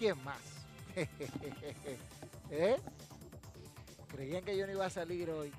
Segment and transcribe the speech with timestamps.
[0.00, 0.40] ¿Quién más?
[2.50, 2.76] ¿Eh?
[4.08, 5.52] Creían que yo no iba a salir hoy.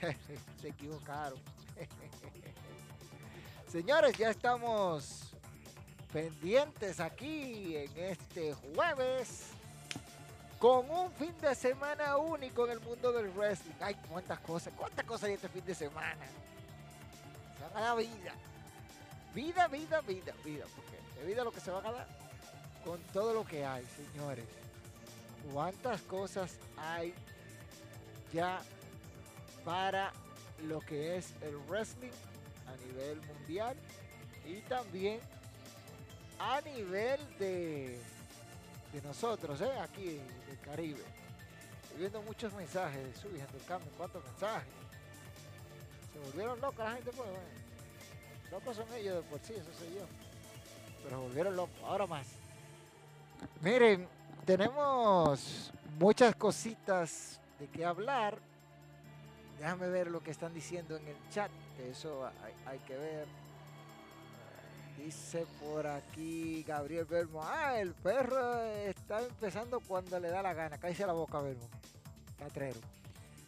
[0.62, 1.38] Se equivocaron.
[3.68, 5.34] Señores, ya estamos
[6.14, 9.48] pendientes aquí en este jueves
[10.58, 13.74] con un fin de semana único en el mundo del wrestling.
[13.80, 16.24] Ay, cuántas cosas, cuántas cosas hay este fin de semana.
[17.58, 18.32] Se va a vida.
[19.34, 20.64] Vida, vida, vida, vida
[21.26, 22.23] vida lo que se va a ganar
[22.84, 24.44] con todo lo que hay, señores.
[25.52, 27.14] ¿Cuántas cosas hay
[28.32, 28.60] ya
[29.64, 30.12] para
[30.66, 32.12] lo que es el wrestling
[32.66, 33.76] a nivel mundial
[34.46, 35.20] y también
[36.38, 37.98] a nivel de,
[38.92, 39.78] de nosotros, ¿eh?
[39.80, 41.02] aquí del Caribe?
[41.82, 44.68] Estoy viendo muchos mensajes, subiendo el cambio, cuántos mensajes.
[46.12, 47.28] Se volvieron locos la gente, pues,
[48.50, 50.06] Locos son ellos de por sí, eso soy yo
[51.04, 52.26] pero volvieron locos, ahora más.
[53.60, 54.06] Miren,
[54.44, 58.38] tenemos muchas cositas de qué hablar.
[59.58, 62.30] Déjame ver lo que están diciendo en el chat, que eso
[62.66, 63.26] hay, que ver.
[64.98, 70.78] Dice por aquí Gabriel Bermo, ah, el perro está empezando cuando le da la gana.
[70.78, 71.68] Cállese la boca, Bermo.
[72.38, 72.80] Catrero.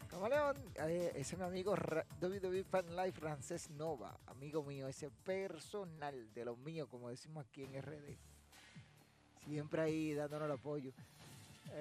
[0.09, 0.57] Camaleón,
[1.15, 1.75] ese es mi amigo
[2.23, 7.65] WWE Fan Life Frances Nova, amigo mío, ese personal de los míos, como decimos aquí
[7.65, 8.17] en RD.
[9.49, 10.91] Siempre ahí dándonos el apoyo.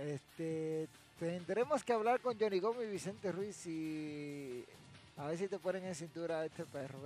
[0.06, 0.88] Este,
[1.20, 4.66] tendremos que hablar con Johnny Gómez y Vicente Ruiz y
[5.18, 7.00] a ver si te ponen en cintura este perro.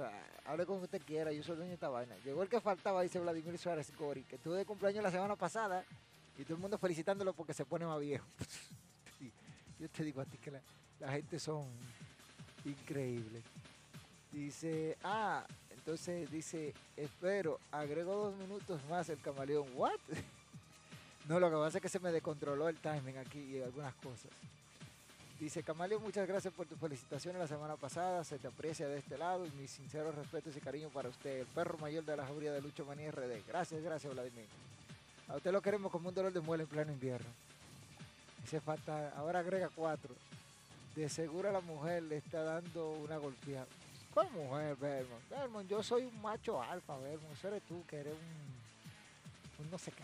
[0.45, 2.15] Hable con usted quiera, yo soy dueño de esta vaina.
[2.25, 5.83] Llegó el que faltaba, dice Vladimir Suárez Gori, que tuve de cumpleaños la semana pasada
[6.37, 8.25] y todo el mundo felicitándolo porque se pone más viejo.
[9.79, 10.61] yo te digo a ti que la,
[10.99, 11.67] la gente son
[12.65, 13.43] increíbles.
[14.31, 19.67] Dice, ah, entonces dice, espero, agrego dos minutos más el camaleón.
[19.75, 19.99] ¿What?
[21.29, 24.29] no, lo que pasa es que se me descontroló el timing aquí y algunas cosas.
[25.39, 28.25] Dice, Camaleón, muchas gracias por tu felicitaciones la semana pasada.
[28.25, 31.47] Se te aprecia de este lado y mis sinceros respetos y cariño para usted, el
[31.47, 33.47] perro mayor de la jauría de Lucho Manía RD.
[33.47, 34.45] Gracias, gracias, Vladimir.
[35.29, 37.29] A usted lo queremos como un dolor de muela en pleno invierno.
[38.41, 40.13] Dice, falta, ahora agrega cuatro
[40.95, 43.67] de seguro la mujer le está dando una golpeada.
[44.13, 45.29] ¿Cuál mujer, Vermont?
[45.29, 47.31] Vermont, yo soy un macho alfa, Vermont.
[47.37, 48.13] Eso eres tú, que eres
[49.59, 50.03] un, no sé qué.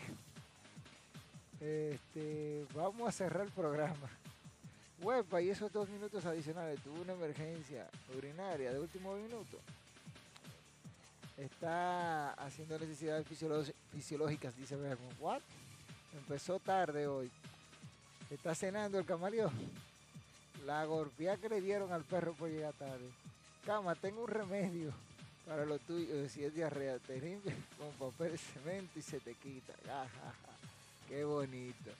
[1.61, 4.09] Este, vamos a cerrar el programa.
[5.01, 7.87] Huepa, y esos dos minutos adicionales, tuvo una emergencia
[8.17, 9.57] urinaria de último minuto.
[11.37, 15.19] Está haciendo necesidades fisiológicas, dice Vermont.
[15.19, 15.41] ¿What?
[16.13, 17.29] Empezó tarde hoy.
[18.29, 19.51] Está cenando el camaleón.
[20.65, 23.09] La golpeada que le dieron al perro por llegar tarde.
[23.65, 24.93] Cama, tengo un remedio
[25.45, 26.27] para lo tuyo.
[26.29, 29.73] Si es diarrea, te limpia con papel de cemento y se te quita.
[31.07, 31.91] Qué bonito.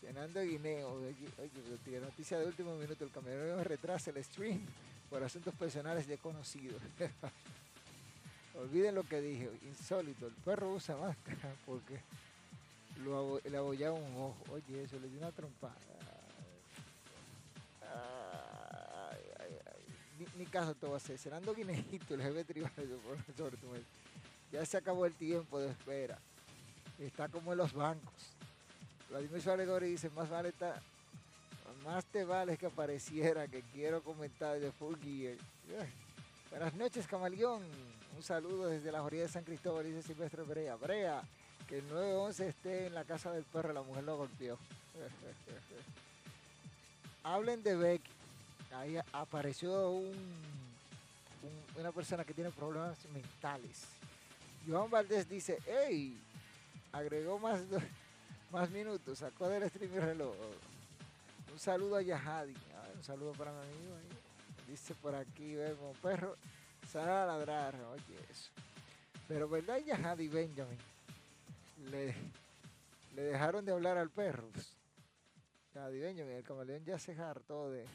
[0.00, 0.92] cenando guineo.
[0.92, 3.04] Oye, noticia de último minuto.
[3.04, 4.60] El camionero retrasa el stream
[5.08, 6.80] por asuntos personales de conocidos.
[8.54, 9.50] Olviden lo que dije.
[9.66, 10.26] Insólito.
[10.26, 12.00] El perro usa máscara porque
[13.04, 14.44] lo, le abollaba un ojo.
[14.52, 15.76] Oye, eso le dio una trompada.
[20.36, 21.18] Ni, caso todo va a ser.
[21.18, 22.72] Cenando guineito, el jefe tribal
[24.52, 26.18] Ya se acabó el tiempo de espera.
[26.98, 28.37] Está como en los bancos.
[29.10, 30.80] Vladimir Suárez Gori dice, más vale está,
[31.84, 35.36] más te vale que apareciera que quiero comentar de Full Gear.
[36.50, 37.62] Buenas noches, Camaleón.
[38.16, 40.76] Un saludo desde la Jornada de San Cristóbal, dice Silvestre Brea.
[40.76, 41.22] Brea,
[41.68, 44.58] que el 911 esté en la casa del perro, la mujer lo golpeó.
[47.22, 48.02] Hablen de Beck.
[48.74, 50.02] Ahí apareció
[51.78, 53.84] una persona que tiene problemas mentales.
[54.66, 56.18] Joan Valdés dice, hey,
[56.92, 57.60] agregó más,
[58.50, 60.34] más minutos, sacó del stream y reloj.
[61.52, 62.54] Un saludo a Yahadi.
[62.94, 63.96] un saludo para mi amigo
[64.66, 66.36] Dice por aquí, vemos, perro,
[66.90, 67.74] sale a ladrar.
[67.74, 68.50] Oye, eso.
[69.26, 70.78] Pero verdad, Yahadi Benjamin,
[71.90, 72.14] le,
[73.14, 74.48] le dejaron de hablar al perro.
[75.74, 77.86] Yahadi Benjamin, el camaleón ya se hartó de,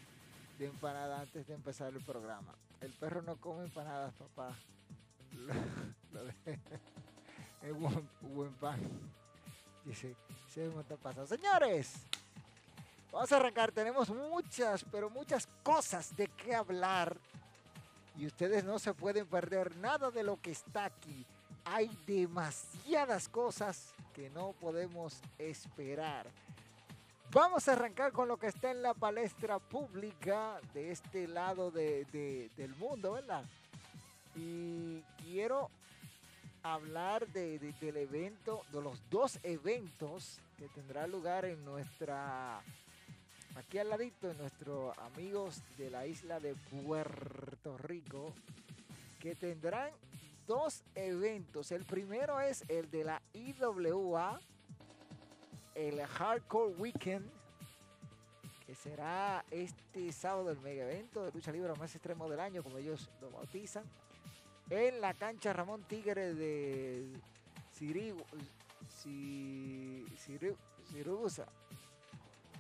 [0.57, 2.55] de empanada antes de empezar el programa.
[2.81, 4.55] El perro no come empanadas, papá.
[6.11, 6.33] Lo, de,
[7.61, 7.73] es
[8.21, 8.79] buen pan.
[9.85, 10.15] Dice,
[10.53, 11.27] se me está pasando.
[11.27, 11.93] Señores,
[13.11, 13.71] vamos a arrancar.
[13.71, 17.17] Tenemos muchas, pero muchas cosas de qué hablar.
[18.17, 21.25] Y ustedes no se pueden perder nada de lo que está aquí.
[21.65, 26.27] Hay demasiadas cosas que no podemos esperar.
[27.31, 32.05] Vamos a arrancar con lo que está en la palestra pública de este lado de,
[32.55, 33.43] del mundo, ¿verdad?
[34.35, 35.71] Y quiero
[36.63, 42.61] hablar de, del evento, de los dos eventos que tendrá lugar en nuestra,
[43.55, 48.33] aquí al ladito, en nuestros amigos de la isla de Puerto Rico,
[49.19, 49.91] que tendrán
[50.47, 51.71] dos eventos.
[51.73, 54.39] El primero es el de la IWA,
[55.75, 57.29] el Hardcore Weekend,
[58.65, 62.77] que será este sábado el mega evento de lucha libre más extremo del año, como
[62.77, 63.83] ellos lo bautizan
[64.69, 67.05] en la cancha Ramón Tigre de
[67.71, 68.23] Sirigu.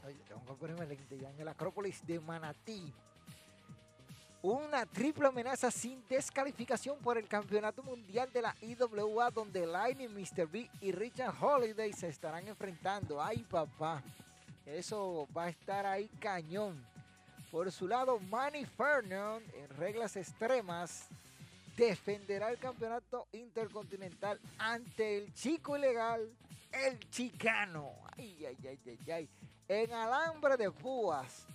[0.05, 2.93] Oye, tengo que ponerme lente ya en el Acrópolis de Manatí.
[4.41, 10.47] Una triple amenaza sin descalificación por el Campeonato Mundial de la IWA donde Lightning, Mr.
[10.47, 13.21] B y Richard Holiday se estarán enfrentando.
[13.21, 14.03] Ay, papá.
[14.65, 16.85] Eso va a estar ahí cañón.
[17.49, 21.07] Por su lado, Manny Fernon en reglas extremas
[21.75, 26.29] defenderá el campeonato intercontinental ante el chico ilegal,
[26.71, 27.91] el chicano.
[28.17, 29.29] Ay, ay, ay, ay, ay.
[29.67, 31.45] En alambre de púas,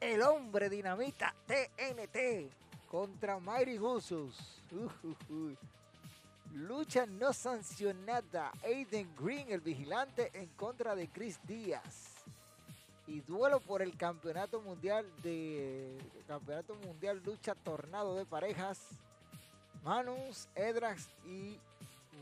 [0.00, 2.50] el hombre dinamita TNT
[2.90, 4.36] contra Mighty Gusus.
[6.52, 8.52] Lucha no sancionada.
[8.62, 12.24] Aiden Green, el vigilante, en contra de Chris Díaz.
[13.06, 18.80] Y duelo por el campeonato mundial de campeonato mundial lucha tornado de parejas
[19.84, 21.58] Manus, Edrax y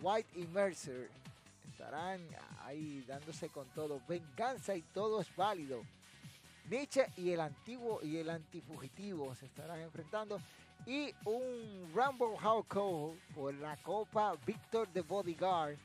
[0.02, 1.08] White y Mercer
[1.70, 2.20] estarán
[2.64, 4.02] ahí dándose con todo.
[4.08, 5.82] Venganza y todo es válido.
[6.68, 10.40] Nietzsche y el antiguo y el antifugitivo se estarán enfrentando.
[10.86, 15.76] Y un Rumble Hardcore por la Copa Victor de Bodyguard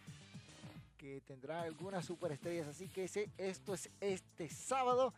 [0.97, 2.67] que tendrá algunas superestrellas.
[2.69, 3.03] Así que
[3.37, 5.13] esto es este sábado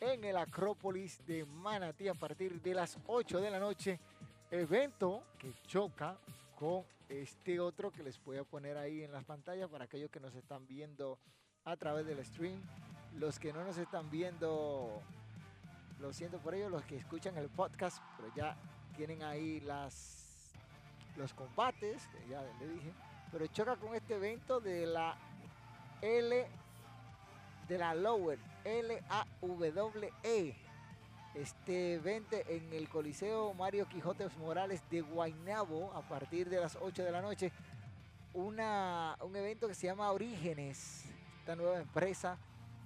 [0.00, 4.00] en el Acrópolis de Manatí a partir de las 8 de la noche
[4.50, 6.16] evento que choca
[6.58, 10.20] con este otro que les voy a poner ahí en las pantallas para aquellos que
[10.20, 11.18] nos están viendo
[11.64, 12.60] a través del stream.
[13.18, 15.02] Los que no nos están viendo,
[16.00, 18.56] lo siento por ello, los que escuchan el podcast, pero ya
[18.96, 20.54] tienen ahí las
[21.16, 22.92] los combates, que ya le dije,
[23.32, 25.16] pero choca con este evento de la
[26.00, 26.46] L
[27.66, 30.67] de la Lower L A W E
[31.34, 37.04] este 20 en el Coliseo Mario Quijotes Morales de Guaynabo a partir de las 8
[37.04, 37.52] de la noche.
[38.34, 41.04] Una, un evento que se llama Orígenes,
[41.38, 42.38] esta nueva empresa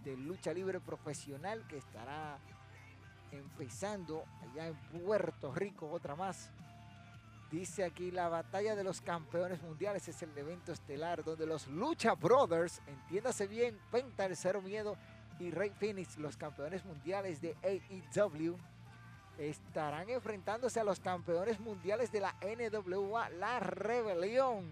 [0.04, 2.38] de lucha libre profesional que estará
[3.30, 6.50] empezando allá en Puerto Rico, otra más.
[7.50, 12.14] Dice aquí la batalla de los campeones mundiales es el evento estelar donde los Lucha
[12.14, 14.96] Brothers, entiéndase bien, Penta el Cero Miedo
[15.42, 18.56] y Rey Phoenix, los campeones mundiales de AEW,
[19.38, 24.70] estarán enfrentándose a los campeones mundiales de la NWA, La Rebelión.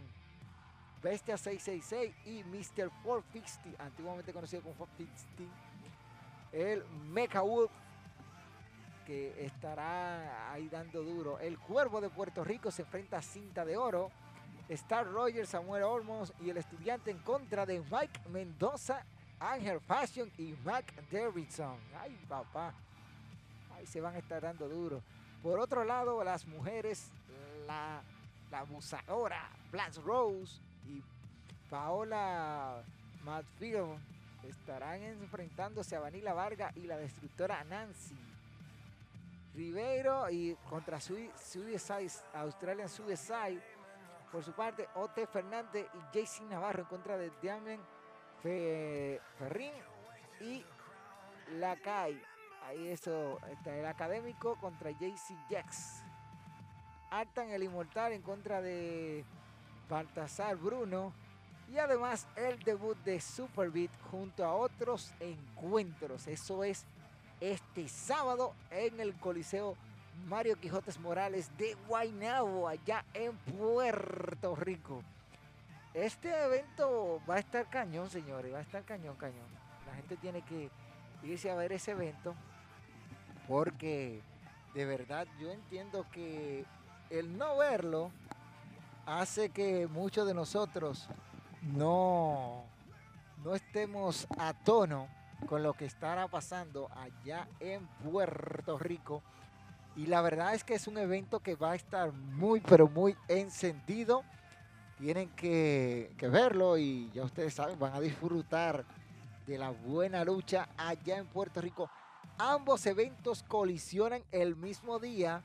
[1.02, 2.90] Bestia 666 y Mr.
[3.02, 5.52] 450, antiguamente conocido como 450,
[6.52, 7.70] el Mecha Wolf
[9.06, 11.40] que estará ahí dando duro.
[11.40, 14.10] El Cuervo de Puerto Rico se enfrenta a Cinta de Oro.
[14.68, 19.04] Star Rogers, Samuel Olmos y el estudiante en contra de Mike Mendoza,
[19.40, 21.78] Ángel Fashion y Mac Davidson.
[21.98, 22.74] Ay, papá.
[23.74, 25.02] Ahí se van a estar dando duro.
[25.42, 27.10] Por otro lado, las mujeres,
[27.66, 28.02] la,
[28.50, 31.02] la abusadora Blanche Rose y
[31.70, 32.82] Paola
[33.24, 33.98] Matfield
[34.46, 38.16] estarán enfrentándose a Vanilla Varga y la destructora Nancy.
[39.54, 43.62] Ribeiro y contra Suicide, Australian Suicide.
[44.30, 47.80] Por su parte, Ote Fernández y JC Navarro en contra de Diamond
[48.42, 49.72] Ferrín
[50.40, 50.64] y
[51.58, 52.20] Lakai.
[52.66, 56.02] Ahí eso está el académico contra JC Jax.
[57.10, 59.24] Artan el Inmortal en contra de
[59.88, 61.12] Baltasar Bruno.
[61.72, 66.26] Y además el debut de Superbeat junto a otros encuentros.
[66.26, 66.84] Eso es
[67.40, 69.76] este sábado en el Coliseo
[70.26, 75.02] Mario Quijotes Morales de Guaynabo, allá en Puerto Rico.
[75.94, 79.46] Este evento va a estar cañón, señores, va a estar cañón, cañón.
[79.86, 80.70] La gente tiene que
[81.22, 82.34] irse a ver ese evento
[83.48, 84.22] porque
[84.74, 86.64] de verdad yo entiendo que
[87.10, 88.12] el no verlo
[89.04, 91.08] hace que muchos de nosotros
[91.62, 92.62] no,
[93.44, 95.08] no estemos a tono
[95.46, 99.22] con lo que estará pasando allá en Puerto Rico.
[99.96, 103.16] Y la verdad es que es un evento que va a estar muy, pero muy
[103.28, 104.22] encendido.
[105.00, 108.84] Tienen que, verlo y ya ustedes saben, van a disfrutar
[109.46, 111.88] de la buena lucha allá en Puerto Rico.
[112.36, 115.42] Ambos eventos colisionan el mismo día.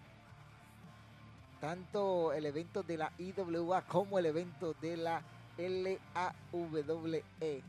[1.61, 5.21] Tanto el evento de la IWA como el evento de la
[5.57, 7.63] L-A-W-E.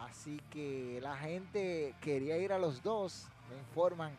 [0.00, 4.12] Así que la gente quería ir a los dos, me informan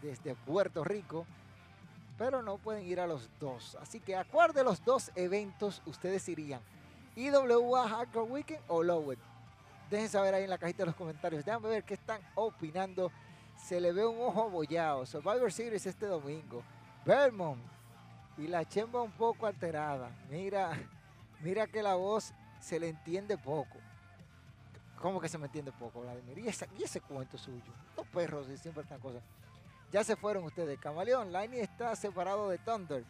[0.00, 1.26] desde Puerto Rico,
[2.22, 3.76] pero no pueden ir a los dos.
[3.82, 4.24] Así que a
[4.54, 6.60] de los dos eventos ustedes irían.
[7.16, 9.18] IWA Hardcore Weekend o Lowell.
[9.90, 11.44] Dejen saber ahí en la cajita de los comentarios.
[11.44, 13.10] Déjame ver qué están opinando.
[13.56, 15.04] Se le ve un ojo abollado.
[15.04, 16.62] Survivor Series este domingo.
[17.04, 17.60] Vermont.
[18.38, 20.08] Y la chemba un poco alterada.
[20.30, 20.78] Mira.
[21.40, 23.78] Mira que la voz se le entiende poco.
[25.00, 26.38] ¿Cómo que se me entiende poco, Vladimir?
[26.38, 26.46] ¿Y,
[26.84, 27.72] ese cuento suyo?
[27.96, 29.24] Los perros y siempre están cosas.
[29.92, 30.78] Ya se fueron ustedes.
[30.78, 33.04] Camaleón, Liney está separado de Thunder.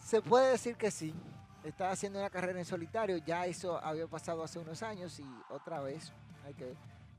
[0.00, 1.12] Se puede decir que sí.
[1.64, 3.16] Está haciendo una carrera en solitario.
[3.18, 6.12] Ya eso había pasado hace unos años y otra vez
[6.44, 6.76] hay que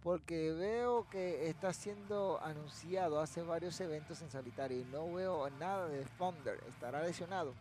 [0.08, 5.88] porque veo que está siendo anunciado hace varios eventos en solitario y no veo nada
[5.90, 6.58] de Thunder.
[6.70, 7.54] ¿Estará lesionado?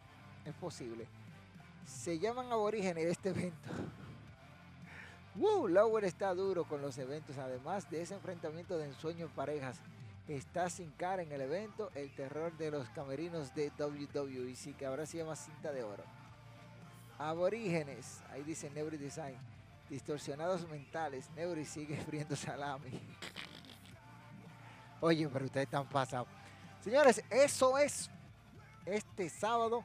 [0.45, 1.09] Es posible.
[1.85, 3.69] Se llaman aborígenes este evento.
[5.35, 7.37] Woo, Lower está duro con los eventos.
[7.37, 9.81] Además de ese enfrentamiento de ensueño en parejas,
[10.29, 14.55] está sin cara en el evento el terror de los camerinos de WWE.
[14.57, 16.05] Sí, que ahora se llama cinta de oro.
[17.19, 19.39] Aborígenes, ahí dice Neuri Design.
[19.89, 23.01] Distorsionados mentales, Neuri sigue friendo salami.
[25.01, 26.29] Oye, pero ustedes están pasados.
[26.83, 28.11] Señores, eso es
[28.85, 29.85] este sábado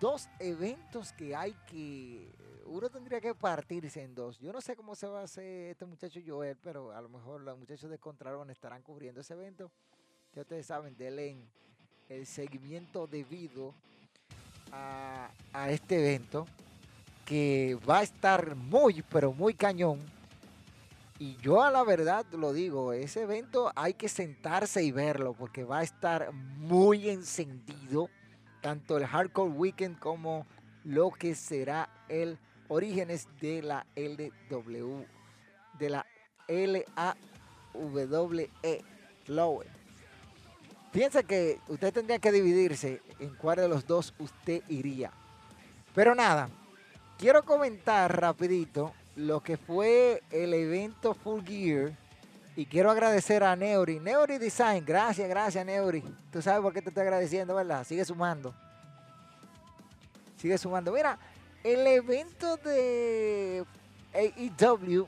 [0.00, 2.28] dos eventos que hay que.
[2.70, 4.38] Uno tendría que partirse en dos.
[4.38, 7.40] Yo no sé cómo se va a hacer este muchacho Joel, pero a lo mejor
[7.40, 9.70] los muchachos de Contralón estarán cubriendo ese evento.
[10.34, 11.38] Ya ustedes saben, denle
[12.10, 13.74] el seguimiento debido
[14.70, 16.46] a, a este evento
[17.24, 20.00] que va a estar muy, pero muy cañón.
[21.18, 25.64] Y yo a la verdad lo digo, ese evento hay que sentarse y verlo porque
[25.64, 28.10] va a estar muy encendido
[28.60, 30.46] tanto el Hardcore Weekend como
[30.84, 35.04] lo que será el Orígenes de la LW,
[35.78, 36.06] de la
[36.48, 36.86] LAWE,
[39.26, 39.66] Lowe.
[40.92, 45.10] Piensa que usted tendría que dividirse en cuál de los dos usted iría.
[45.94, 46.48] Pero nada,
[47.18, 51.92] quiero comentar rapidito lo que fue el evento Full Gear
[52.56, 54.00] y quiero agradecer a Neuri.
[54.00, 56.02] Neuri Design, gracias, gracias Neuri.
[56.32, 57.84] Tú sabes por qué te estoy agradeciendo, ¿verdad?
[57.84, 58.54] Sigue sumando.
[60.36, 60.92] Sigue sumando.
[60.92, 61.18] Mira,
[61.64, 63.64] el evento de
[64.14, 65.06] AEW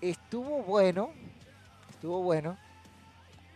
[0.00, 1.10] estuvo bueno.
[1.90, 2.56] Estuvo bueno.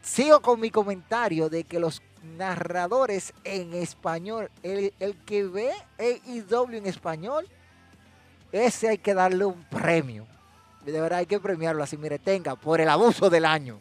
[0.02, 2.02] Sigo con mi comentario de que los
[2.36, 7.48] narradores en español, el, el que ve AEW en español,
[8.50, 10.26] ese hay que darle un premio
[10.90, 11.96] de verdad hay que premiarlo así.
[11.96, 13.78] Mire, tenga, por el abuso del año.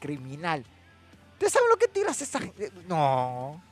[0.00, 0.64] Criminal.
[1.34, 2.70] ¿Usted sabe lo que tiras esa gente?
[2.88, 3.62] No.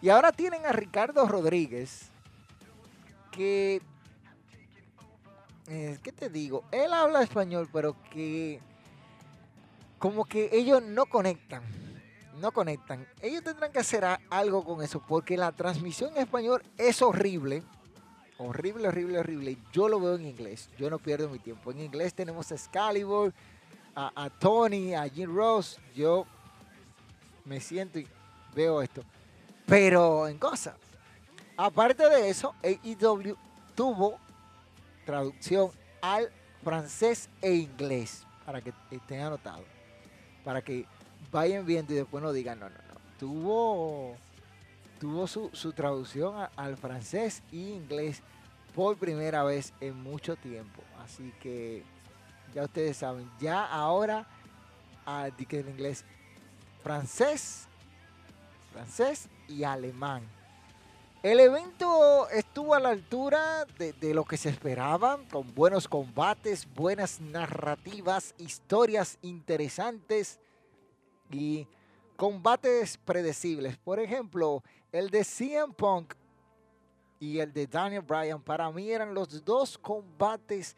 [0.00, 2.10] Y ahora tienen a Ricardo Rodríguez,
[3.36, 3.82] que...
[5.68, 6.64] Eh, ¿Qué te digo?
[6.70, 8.60] Él habla español, pero que
[9.98, 11.62] como que ellos no conectan.
[12.40, 13.06] No conectan.
[13.22, 17.62] Ellos tendrán que hacer algo con eso, porque la transmisión en español es horrible.
[18.38, 19.58] Horrible, horrible, horrible.
[19.72, 20.68] Yo lo veo en inglés.
[20.78, 21.70] Yo no pierdo mi tiempo.
[21.70, 23.32] En inglés tenemos a Excalibur,
[23.94, 25.78] a, Tony, a Jim Ross.
[25.94, 26.26] Yo
[27.46, 28.06] me siento y
[28.54, 29.02] veo esto.
[29.64, 30.74] Pero en cosas.
[31.56, 33.34] Aparte de eso, AEW
[33.74, 34.18] tuvo
[35.06, 35.70] traducción
[36.02, 36.30] al
[36.62, 39.64] francés e inglés, para que estén anotados,
[40.44, 40.84] para que
[41.30, 43.00] vayan viendo y después no digan, no, no, no.
[43.18, 44.16] Tuvo,
[45.00, 48.22] tuvo su, traducción al francés e inglés
[48.74, 50.82] por primera vez en mucho tiempo.
[51.02, 51.82] Así que
[52.54, 54.26] ya ustedes saben, ya ahora,
[55.06, 56.04] ah, que en inglés,
[56.82, 57.66] francés,
[58.72, 60.22] francés y alemán
[61.26, 67.20] el evento estuvo a la altura de, lo que se esperaba, con buenos combates, buenas
[67.20, 70.38] narrativas, historias interesantes
[71.32, 71.66] y
[72.14, 73.76] combates predecibles.
[73.76, 76.14] Por ejemplo, el de CM Punk
[77.18, 80.76] y el de Daniel Bryan para mí eran los dos combates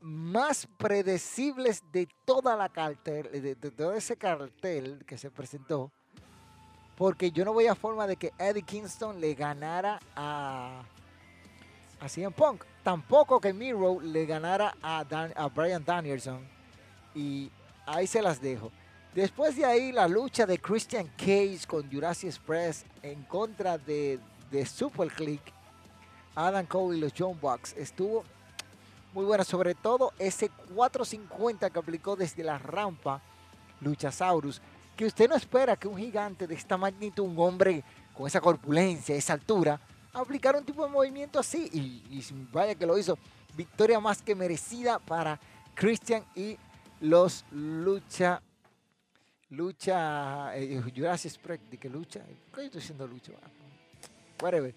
[0.00, 5.92] más predecibles de toda la cartel, de todo ese cartel que se presentó
[6.96, 10.82] porque yo no veía forma de que Eddie Kingston le ganara a,
[12.00, 12.64] a CM Punk.
[12.82, 16.40] Tampoco que Miro le ganara a, Brian Danielson.
[17.14, 17.50] Y
[17.84, 18.72] ahí se las dejo.
[19.14, 24.18] Después de ahí, la lucha de Christian Cage con Jurassic Express en contra de,
[24.50, 25.40] de Super Click,
[26.34, 28.24] Adam Cole y los John Bucks estuvo
[29.12, 29.44] muy buena.
[29.44, 33.20] Sobre todo ese 450 que aplicó desde la rampa
[33.80, 34.60] Luchasaurus
[34.96, 37.84] que usted no espera que un gigante de esta magnitud, un hombre
[38.14, 39.78] con esa corpulencia, esa altura,
[40.12, 41.68] aplicara un tipo de movimiento así.
[41.72, 43.18] Y, vaya que lo hizo.
[43.54, 45.38] Victoria más que merecida para
[45.74, 46.56] Christian y
[47.00, 48.40] los lucha.
[49.50, 50.56] Lucha.
[50.56, 52.20] Eh, Jurassic Express, ¿de qué lucha?
[52.54, 53.32] ¿Qué estoy diciendo lucha?
[54.42, 54.74] Whatever.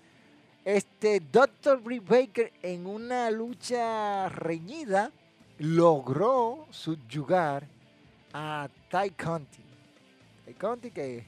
[0.66, 1.82] Este Dr.
[1.82, 5.12] Britt Baker en una lucha reñida
[5.58, 7.68] logró subyugar
[8.34, 9.69] a Ty Conti.
[10.54, 11.24] Conti que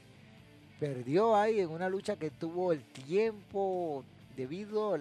[0.80, 4.04] perdió ahí en una lucha que tuvo el tiempo
[4.36, 5.00] debido a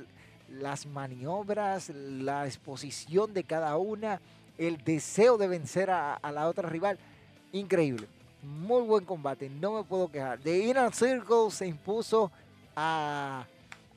[0.49, 4.21] las maniobras, la exposición de cada una,
[4.57, 6.99] el deseo de vencer a, la otra rival.
[7.51, 8.07] Increíble.
[8.43, 10.39] Muy buen combate, no me puedo quejar.
[10.39, 12.31] The Inner Circle se impuso
[12.75, 13.45] a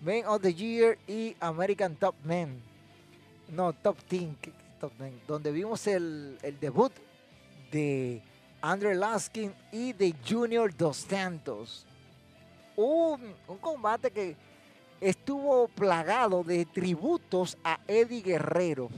[0.00, 2.60] Men of the Year y American Top Men.
[3.48, 4.36] No, Top Team,
[4.80, 6.92] Top Men, donde vimos el debut
[7.70, 8.22] de
[8.64, 11.84] Andre Laskin y de Junior Dos Santos.
[12.76, 14.34] Un, combate que
[15.02, 18.88] estuvo plagado de tributos a Eddie Guerrero.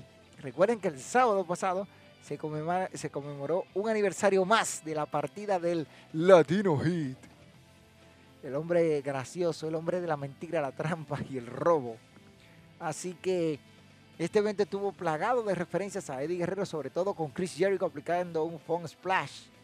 [0.40, 1.88] Recuerden que el sábado pasado
[2.22, 7.18] se, conmemoró un aniversario más de la partida del Latino Heat.
[8.44, 11.96] El hombre gracioso, el hombre de la mentira, la trampa y el robo.
[12.78, 13.58] Así que
[14.16, 18.44] este evento estuvo plagado de referencias a Eddie Guerrero, sobre todo con Chris Jericho aplicando
[18.44, 19.55] un phone splash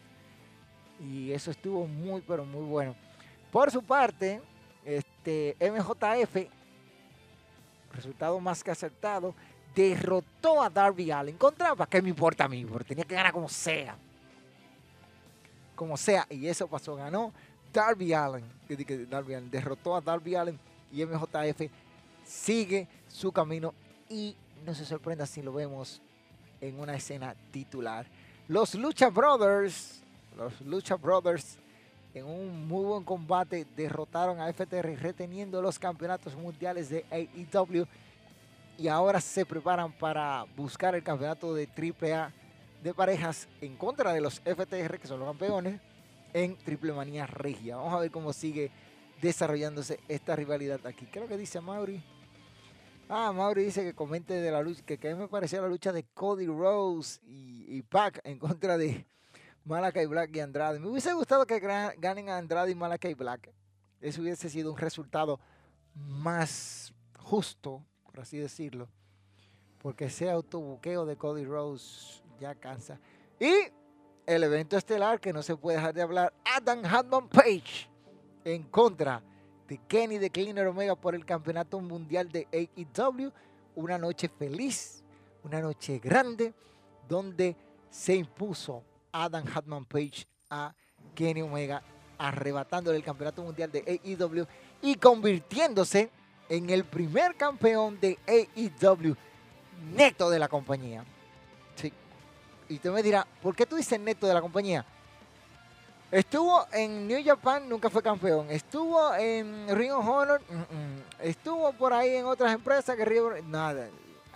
[1.03, 2.95] y eso estuvo muy, pero muy bueno.
[3.51, 4.41] Por su parte,
[4.85, 6.49] este MJF,
[7.93, 9.35] resultado más que acertado,
[9.75, 11.37] derrotó a Darby Allen.
[11.37, 12.65] Contra, qué me importa a mí?
[12.65, 13.97] Porque tenía que ganar como sea.
[15.75, 16.27] Como sea.
[16.31, 16.95] Y eso pasó.
[16.95, 17.33] Ganó
[17.73, 18.45] Darby Allen.
[19.09, 20.59] Darby Allen derrotó a Darby Allen.
[20.93, 21.71] Y MJF
[22.25, 23.75] sigue su camino.
[24.09, 26.01] Y no se sorprenda si lo vemos
[26.61, 28.07] en una escena titular.
[28.49, 30.02] Los Lucha Brothers
[30.37, 31.59] los Lucha Brothers
[32.15, 37.87] en un muy buen combate derrotaron a FTR reteniendo los campeonatos mundiales de AEW
[38.79, 42.33] y ahora se preparan para buscar el campeonato de AAA
[42.83, 45.81] de parejas en contra de los FTR que son los campeones
[46.33, 47.77] en Triple Manía Regia.
[47.77, 48.71] Vamos a ver cómo sigue
[49.21, 51.07] desarrollándose esta rivalidad aquí.
[51.07, 52.03] ¿Qué es lo que dice Mauri?
[53.09, 56.05] Ah, Mauri dice que comente de la lucha, que, que me parecía la lucha de
[56.15, 59.07] Cody Rose y, y Pac en contra de
[59.65, 60.79] Malakai Black y Andrade.
[60.79, 63.53] Me hubiese gustado que ganen a Andrade y Malakai Black.
[64.01, 65.39] Eso hubiese sido un resultado
[65.95, 68.89] más justo, por así decirlo.
[69.79, 72.99] Porque ese autobuqueo de Cody Rose ya cansa.
[73.39, 73.53] Y
[74.27, 77.89] el evento estelar que no se puede dejar de hablar, Adam Hadman Page
[78.45, 79.23] en contra
[79.69, 83.33] de Kenny de Cleaner Omega por el campeonato mundial de AEW.
[83.75, 85.03] Una noche feliz,
[85.45, 86.53] una noche grande,
[87.09, 87.57] donde
[87.89, 90.75] se impuso Adam Hatman Page a
[91.15, 91.83] Kenny Omega,
[92.19, 94.47] arrebatándole el campeonato mundial de AEW
[94.81, 96.11] y convirtiéndose
[96.49, 99.17] en el primer campeón de AEW
[99.95, 101.05] neto de la compañía.
[102.69, 104.85] Y usted me dirá, ¿por qué tú dices neto de la compañía?
[106.11, 108.51] Estuvo en New Japan, nunca fue campeón.
[108.51, 110.43] Estuvo en Ring of Honor,
[111.21, 113.89] estuvo por ahí en otras empresas que nada.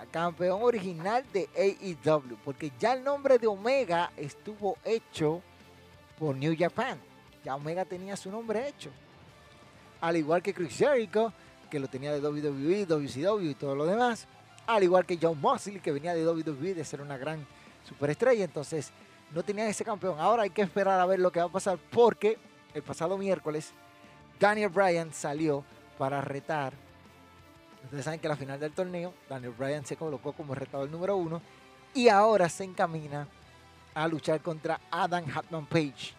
[0.04, 5.42] Campeón original de AEW, porque ya el nombre de Omega estuvo hecho
[6.18, 6.98] por New Japan.
[7.44, 8.90] Ya Omega tenía su nombre hecho.
[10.00, 11.32] Al igual que Chris Jericho,
[11.70, 14.26] que lo tenía de WWE, WCW y todo lo demás.
[14.66, 17.46] Al igual que John Moxley, que venía de WWE de ser una gran
[17.88, 18.44] superestrella.
[18.44, 18.92] Entonces,
[19.32, 20.18] no tenían ese campeón.
[20.18, 22.38] Ahora hay que esperar a ver lo que va a pasar porque
[22.74, 23.72] el pasado miércoles
[24.38, 25.64] Daniel Bryan salió
[25.98, 26.72] para retar.
[27.87, 31.16] Ustedes saben que a la final del torneo Daniel Bryan se colocó como retador número
[31.16, 31.40] uno
[31.94, 33.27] y ahora se encamina
[33.94, 36.12] a luchar contra Adam Hatman Page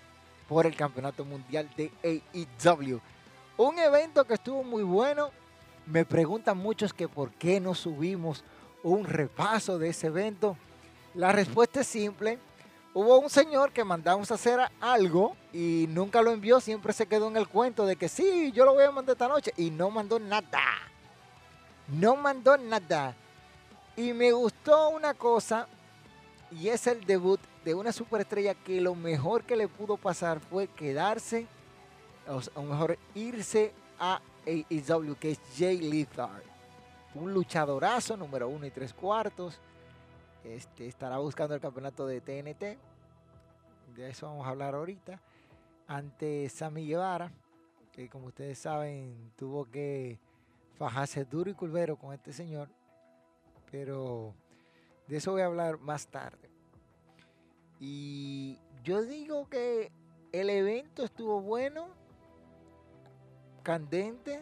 [0.47, 2.99] por el campeonato mundial de AEW.
[3.57, 5.29] Un evento que estuvo muy bueno.
[5.85, 8.43] Me preguntan muchos que por qué no subimos
[8.83, 10.57] un repaso de ese evento.
[11.13, 12.39] La respuesta es simple
[12.99, 17.27] Hubo un señor que mandamos a hacer algo y nunca lo envió, siempre se quedó
[17.27, 19.91] en el cuento de que sí, yo lo voy a mandar esta noche y no
[19.91, 20.63] mandó nada.
[21.87, 23.15] No mandó nada.
[23.95, 25.67] Y me gustó una cosa
[26.51, 30.67] y es el debut de una superestrella que lo mejor que le pudo pasar fue
[30.67, 31.47] quedarse,
[32.55, 36.43] o, mejor irse a AEW, que es Jay Lethal.
[37.15, 39.59] Un luchadorazo número uno y tres cuartos
[40.43, 42.77] este, estará buscando el campeonato de TNT.
[43.95, 45.19] De eso vamos a hablar ahorita.
[45.87, 47.31] Ante Sammy Guevara,
[47.91, 50.19] que como ustedes saben tuvo que
[50.77, 52.69] fajarse duro y culvero con este señor.
[53.71, 54.33] Pero
[55.07, 56.49] de eso voy a hablar más tarde.
[57.79, 59.91] Y yo digo que
[60.31, 61.89] el evento estuvo bueno,
[63.63, 64.41] candente,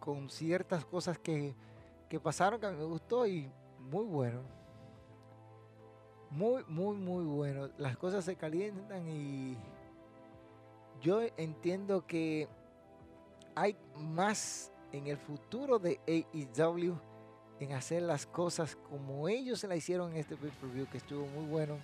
[0.00, 1.54] con ciertas cosas que,
[2.08, 4.58] que pasaron que me gustó y muy bueno
[6.30, 7.68] muy, muy, muy bueno.
[7.78, 9.56] Las cosas se calientan y
[11.00, 12.48] yo entiendo que
[13.54, 16.98] hay más en el futuro de AEW
[17.60, 21.46] en hacer las cosas como ellos se la hicieron en este pay-per-view que estuvo muy
[21.46, 21.78] bueno.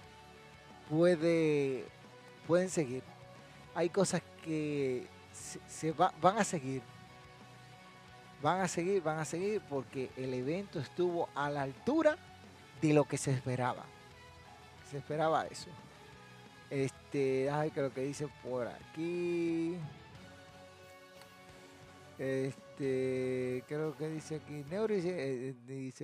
[0.88, 1.84] Puede,
[2.46, 3.02] pueden seguir.
[3.74, 5.06] Hay cosas que
[5.66, 6.82] se, van a seguir.
[8.42, 12.16] Van a seguir, van a seguir porque el evento estuvo a la altura
[12.80, 13.84] de lo que se esperaba
[14.94, 15.70] se esperaba eso.
[16.70, 19.76] Este, ay, lo que dice por aquí.
[22.16, 26.02] Este, creo que dice aquí, Neuro dice, eh,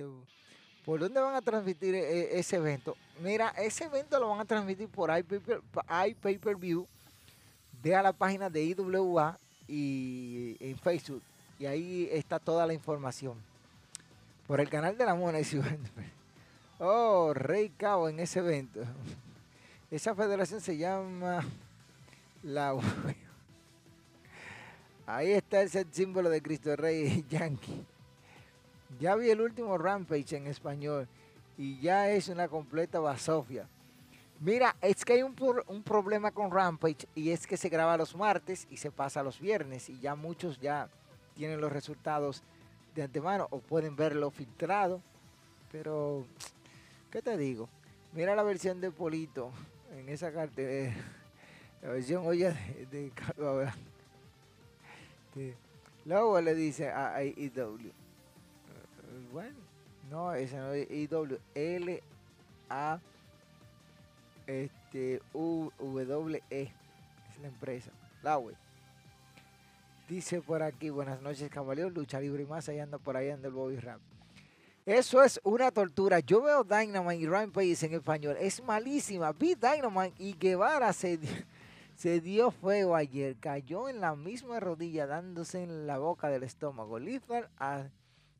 [0.85, 2.95] ¿por dónde van a transmitir e, ese evento?
[3.21, 6.87] Mira, ese evento lo van a transmitir por iPay-Per-View.
[7.83, 11.21] Ve a la página de IWA y en Facebook.
[11.59, 13.35] Y ahí está toda la información.
[14.47, 15.39] Por el canal de la Mona.
[16.83, 18.79] Oh, Rey Cabo en ese evento.
[19.91, 21.45] Esa federación se llama
[22.41, 22.73] la
[25.13, 27.85] Ahí está el símbolo de Cristo Rey Yankee.
[28.97, 31.05] Ya vi el último Rampage en español
[31.57, 33.67] y ya es una completa basofia.
[34.39, 35.35] Mira, es que hay un,
[35.67, 39.39] un, problema con Rampage y es que se graba los martes y se pasa los
[39.39, 40.87] viernes y ya muchos ya
[41.35, 42.41] tienen los resultados
[42.95, 45.01] de antemano o pueden verlo filtrado.
[45.73, 46.25] Pero
[47.11, 47.67] ¿Qué te digo?
[48.13, 49.51] Mira la versión de Polito
[49.93, 50.95] en esa cartera.
[51.81, 52.53] La versión, oye,
[52.89, 53.73] de, Carlos
[56.05, 57.91] Luego le dice a AEW.
[59.31, 59.57] Bueno,
[60.09, 61.39] no, esa no es AEW.
[61.55, 62.03] L
[62.69, 62.99] A
[64.47, 67.91] este U W E es la empresa.
[68.23, 68.39] La.
[70.09, 73.47] Dice por aquí, buenas noches, camaleón, lucha libre y más, allá anda por ahí anda
[73.47, 74.01] el Bobby Rap.
[74.85, 76.19] Eso es una tortura.
[76.19, 78.35] Yo veo Dynamite y Rampage en español.
[78.39, 79.31] Es malísima.
[79.31, 81.19] Vi Dynamite y Guevara se,
[82.01, 83.35] se dio fuego ayer.
[83.39, 86.97] Cayó en la misma rodilla dándose en la boca del estómago.
[86.97, 87.47] Lethal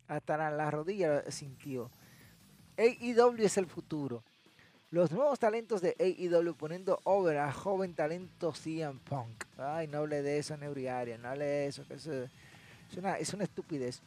[0.07, 1.91] hasta la rodilla sintió.
[2.75, 4.23] AEW es el futuro.
[4.89, 9.43] Los nuevos talentos de AEW poniendo over a joven talento CM Punk.
[9.59, 11.19] Ay, no hable de eso, Neuriaria.
[11.19, 11.85] No hable de eso.
[11.87, 12.07] Que es,
[12.97, 14.01] una, es una estupidez.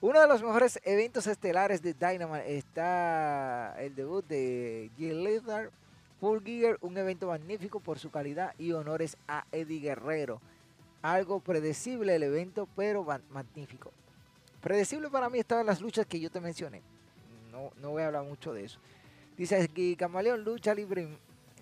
[0.00, 5.72] Uno de los mejores eventos estelares de Dynamite está el debut de Jill Lethal,
[6.24, 10.40] Full Gear, un evento magnífico por su calidad y honores a Eddie Guerrero.
[11.02, 13.92] Algo predecible el evento, pero magnífico.
[14.62, 16.80] Predecible para mí estaban las luchas que yo te mencioné.
[17.52, 18.78] No, no voy a hablar mucho de eso.
[19.36, 21.10] Dice aquí, Camaleón, lucha libre,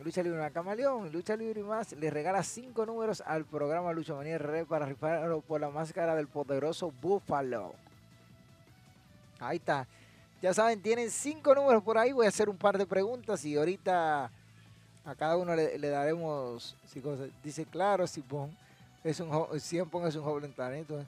[0.05, 4.65] lucha libre, Camaleón, lucha libre más, le regala cinco números al programa Lucha Manía RR
[4.67, 7.75] para rifarlo por la máscara del poderoso Buffalo.
[9.41, 9.89] Ahí está.
[10.41, 12.13] Ya saben, tienen cinco números por ahí.
[12.13, 14.31] Voy a hacer un par de preguntas y ahorita
[15.05, 16.77] a cada uno le, daremos.
[17.43, 18.57] Dice, claro, Sipón,
[19.03, 21.05] es un, Siempre es un joven talento.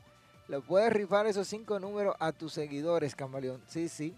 [0.48, 3.62] Le puedes rifar esos cinco números a tus seguidores, Camaleón.
[3.66, 4.14] Sí, sí.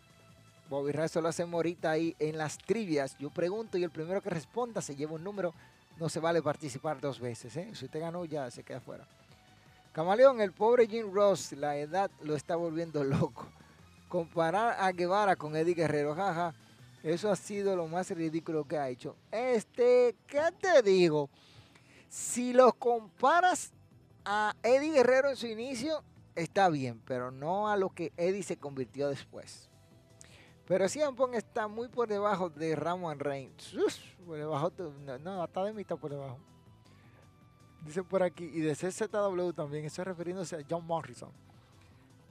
[0.68, 3.16] Bobby Ray lo hacemos ahorita ahí en las trivias.
[3.18, 5.54] Yo pregunto y el primero que responda se lleva un número.
[5.98, 7.56] No se vale participar dos veces.
[7.56, 7.70] ¿eh?
[7.74, 9.06] Si usted ganó, ya se queda fuera.
[9.92, 13.46] Camaleón, el pobre Jim Ross, la edad lo está volviendo loco.
[14.08, 16.54] Comparar a Guevara con Eddie Guerrero, jaja.
[17.06, 19.14] Eso ha sido lo más ridículo que ha hecho.
[19.30, 21.30] Este, ¿qué te digo?
[22.08, 23.72] Si los comparas
[24.24, 26.02] a Eddie Guerrero en su inicio,
[26.34, 29.70] está bien, pero no a lo que Eddie se convirtió después.
[30.66, 33.76] Pero CM está muy por debajo de Ramon Reigns.
[34.26, 34.72] por debajo,
[35.22, 36.40] no, hasta de mitad por debajo.
[37.82, 41.30] Dice por aquí, y de CZW también, eso refiriéndose a John Morrison.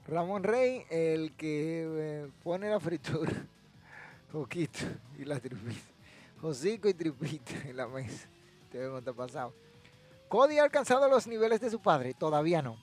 [0.06, 3.32] Ramon Reigns, el que eh, pone la fritura,
[4.36, 4.80] poquito,
[5.18, 5.80] y la tripita.
[6.42, 8.28] Josico y tripita en la mesa.
[8.70, 9.54] Te vemos pasado.
[10.28, 12.76] Cody ha alcanzado los niveles de su padre, todavía no.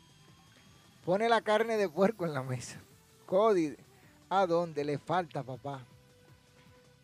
[1.06, 2.80] Pone la carne de puerco en la mesa.
[3.28, 3.76] Cody
[4.30, 5.86] a dónde le falta, papá.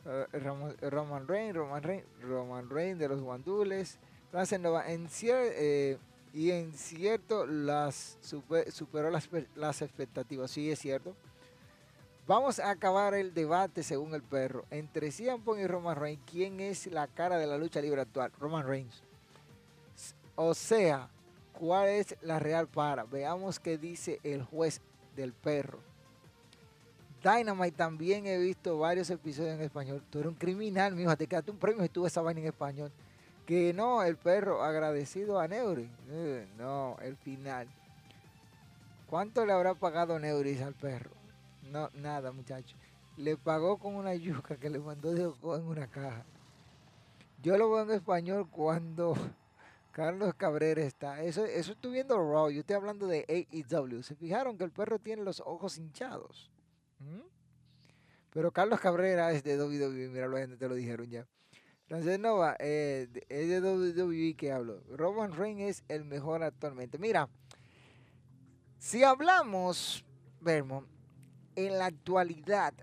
[0.06, 4.00] Uh, Roman, Reigns, Roman Reigns, Roman Reigns de los guandules.
[4.34, 5.98] En eh,
[6.34, 9.12] y en cierto las superó
[9.56, 10.50] las, expectativas.
[10.50, 11.16] Sí, es cierto.
[12.30, 14.64] Vamos a acabar el debate según el perro.
[14.70, 18.32] Entre CM y Roman Reigns, ¿quién es la cara de la lucha libre actual?
[18.40, 19.02] Roman Reigns.
[20.36, 21.10] O sea,
[21.54, 23.06] ¿cuál es la real para?
[23.06, 24.80] Veamos qué dice el juez
[25.16, 25.80] del perro.
[27.24, 30.04] Dynamite también he visto varios episodios en español.
[30.12, 31.18] Tú eres un criminal, mijo.
[31.18, 32.92] Te quedaste un premio y tuve esa vaina en español.
[33.48, 35.90] Que no, el perro agradecido a Neuri.
[36.12, 37.68] Eh, no, el final.
[39.10, 41.19] ¿Cuánto le habrá pagado Neuris al perro?
[41.70, 42.76] No, nada, muchacho.
[43.18, 46.26] Le pagó con una yuca que le mandó de en una caja.
[47.42, 49.14] Yo lo veo en español cuando
[49.92, 51.24] Carlos Cabrera está.
[51.24, 52.50] Eso, eso estoy viendo Raw.
[52.50, 54.04] Yo estoy hablando de AEW.
[54.04, 56.50] ¿Se fijaron que el perro tiene los ojos hinchados?
[58.32, 61.26] Pero Carlos Cabrera es de WWE, mira, la gente te lo dijeron ya.
[61.84, 64.84] Entonces Nova, eh, es de WWE que hablo.
[64.96, 67.00] Roman Reigns es el mejor actualmente.
[67.00, 67.30] Mira,
[68.78, 70.06] si hablamos,
[70.40, 70.88] Vermont,
[71.66, 72.74] en la actualidad,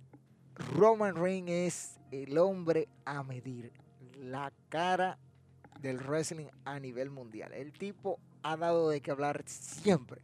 [0.54, 3.72] Roman Reigns es el hombre a medir.
[4.18, 5.18] La cara
[5.80, 7.52] del wrestling a nivel mundial.
[7.52, 10.20] El tipo ha dado de qué hablar siempre.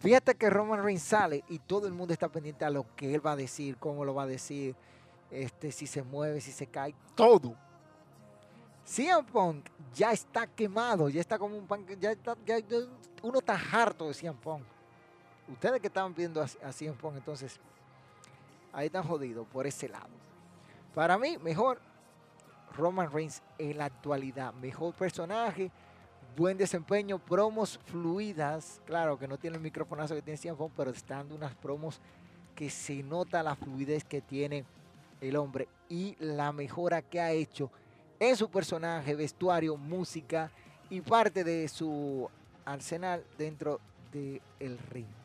[0.00, 3.24] Fíjate que Roman Reigns sale y todo el mundo está pendiente a lo que él
[3.24, 4.74] va a decir, cómo lo va a decir,
[5.30, 7.54] este, si se mueve, si se cae, todo.
[8.84, 12.58] CM Punk ya está quemado, ya está como un pan, ya está, ya,
[13.22, 14.36] uno está harto de CM.
[15.48, 17.58] Ustedes que estaban viendo a, a CM Punk, entonces,
[18.72, 20.08] ahí están jodidos por ese lado.
[20.94, 21.80] Para mí, mejor
[22.76, 25.70] Roman Reigns en la actualidad, mejor personaje,
[26.36, 28.80] buen desempeño, promos fluidas.
[28.84, 32.00] Claro que no tiene el microfonazo que tiene Cienfón, pero está dando unas promos
[32.54, 34.64] que se nota la fluidez que tiene
[35.20, 37.70] el hombre y la mejora que ha hecho
[38.18, 40.50] en su personaje, vestuario, música
[40.90, 42.28] y parte de su
[42.64, 43.80] arsenal dentro
[44.12, 45.15] del ring.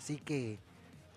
[0.00, 0.58] Así que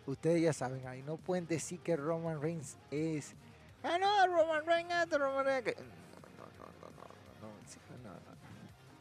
[0.06, 3.34] ustedes ya saben, ahí no pueden decir que Roman Reigns es.
[3.82, 5.78] Ah, no, Roman Reigns, Roman Reigns.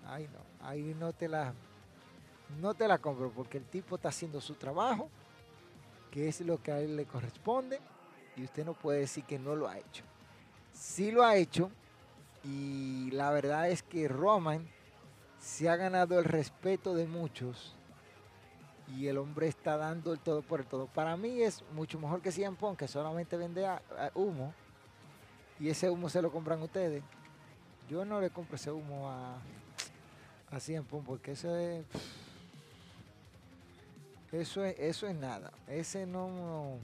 [0.06, 1.52] Ay, no, ahí no te la,
[2.60, 5.10] no te la compro porque el tipo está haciendo su trabajo,
[6.12, 7.80] que es lo que a él le corresponde,
[8.36, 10.04] y usted no puede decir que no lo ha hecho.
[10.72, 11.72] Sí lo ha hecho,
[12.44, 14.64] y la verdad es que Roman
[15.40, 17.74] se ha ganado el respeto de muchos
[18.96, 20.87] y el hombre está dando el todo por el todo.
[20.87, 23.66] Para mí es mucho mejor que Cien Pong, que solamente vende
[24.14, 24.52] humo
[25.59, 27.02] y ese humo se lo compran ustedes.
[27.88, 29.37] Yo no le compro ese humo a,
[30.50, 31.85] en pum, porque eso es.
[34.33, 35.52] Eso es, eso es nada.
[35.68, 36.78] Ese no.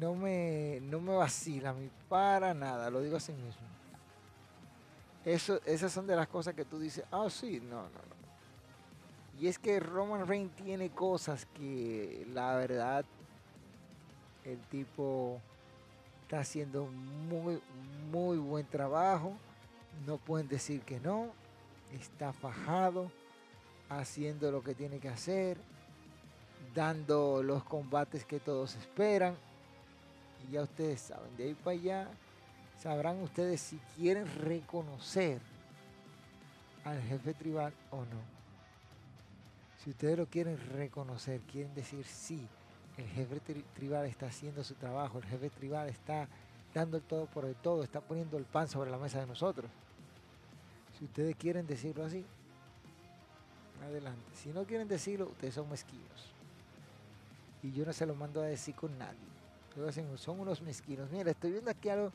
[0.00, 3.66] No me, no me vacila a mí para nada, lo digo así mismo.
[5.24, 8.15] Eso, esas son de las cosas que tú dices, ah, sí, no, no, no.
[9.38, 13.04] Y es que Roman Reigns tiene cosas que la verdad
[14.44, 15.40] el tipo
[16.22, 17.60] está haciendo muy,
[18.10, 19.36] muy buen trabajo.
[20.06, 21.32] No pueden decir que no
[21.92, 23.10] está fajado,
[23.88, 25.58] haciendo lo que tiene que hacer,
[26.74, 29.36] dando los combates que todos esperan.
[30.48, 32.08] Y ya ustedes saben, de ahí para allá
[32.80, 35.40] sabrán ustedes si quieren reconocer
[36.84, 38.35] al jefe tribal o no.
[39.86, 42.48] Si ustedes lo quieren reconocer, quieren decir sí,
[42.96, 43.38] El jefe
[43.72, 46.26] tribal está haciendo su trabajo, el jefe tribal está
[46.74, 49.70] dando el todo por el todo, está poniendo el pan sobre la mesa de nosotros.
[50.98, 52.24] Si ustedes quieren decirlo así,
[53.80, 54.24] adelante.
[54.34, 56.32] Si no quieren decirlo, ustedes son mezquinos.
[57.62, 60.16] Y yo no se lo mando a decir con nadie.
[60.16, 61.08] Son unos mezquinos.
[61.12, 62.10] Mira, estoy viendo aquí algo,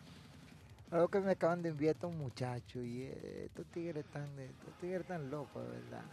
[0.92, 2.82] algo que me acaban de enviar a un muchacho.
[2.82, 3.04] Y
[3.46, 6.04] estos tigres están, estos tigres están locos, de verdad.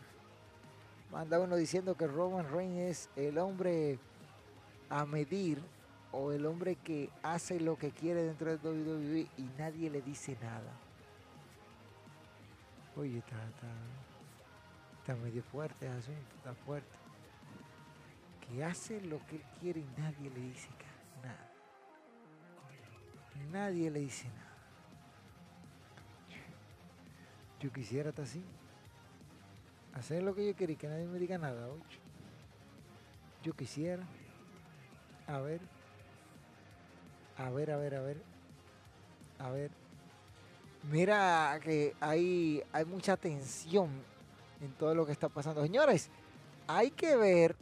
[1.10, 3.98] Manda uno diciendo que Roman Reigns es el hombre
[4.90, 5.62] a medir
[6.12, 10.36] o el hombre que hace lo que quiere dentro de WWE y nadie le dice
[10.40, 10.72] nada.
[12.96, 13.36] Oye, está,
[14.98, 16.88] está, medio fuerte asunto, está fuerte.
[18.40, 20.68] Que hace lo que él quiere y nadie le dice
[21.22, 21.50] nada.
[23.52, 24.48] Nadie le dice nada.
[27.60, 28.42] Yo quisiera estar así.
[29.98, 31.68] Hacer lo que yo quiero y que nadie me diga nada.
[33.42, 34.06] Yo quisiera.
[35.26, 35.60] A ver.
[37.36, 38.22] A ver, a ver, a ver.
[39.40, 39.70] A ver.
[40.90, 43.90] Mira que hay, hay mucha tensión
[44.60, 45.62] en todo lo que está pasando.
[45.62, 46.10] Señores,
[46.68, 47.56] hay que ver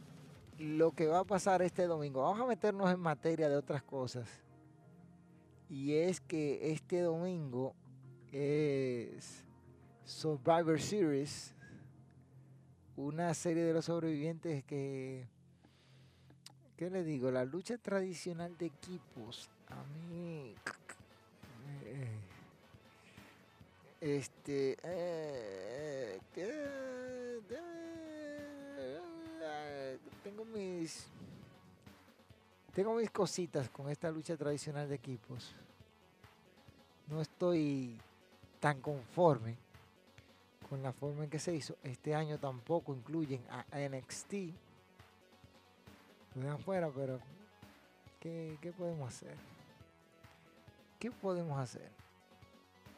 [0.59, 2.21] lo que va a pasar este domingo.
[2.21, 4.27] Vamos a meternos en materia de otras cosas.
[5.69, 7.73] Y es que este domingo
[8.31, 9.43] es
[10.05, 11.56] Survivor Series.
[12.97, 15.27] Una serie de los sobrevivientes que...
[16.75, 17.31] ¿Qué le digo?
[17.31, 20.55] La lucha tradicional de equipos a mí.
[21.85, 22.17] Eh,
[24.01, 24.77] este.
[24.83, 26.19] Eh,
[30.23, 31.07] tengo mis.
[32.73, 35.51] Tengo mis cositas con esta lucha tradicional de equipos.
[37.07, 37.99] No estoy
[38.59, 39.57] tan conforme
[40.69, 41.75] con la forma en que se hizo.
[41.83, 44.33] Este año tampoco incluyen a NXT.
[46.35, 47.19] Lo dejan fuera, pero
[48.19, 49.35] ¿qué, qué podemos hacer?
[50.99, 51.89] ¿Qué podemos hacer?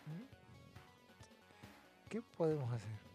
[0.05, 0.39] ¿Mm?
[2.09, 3.09] ¿Qué podemos hacer?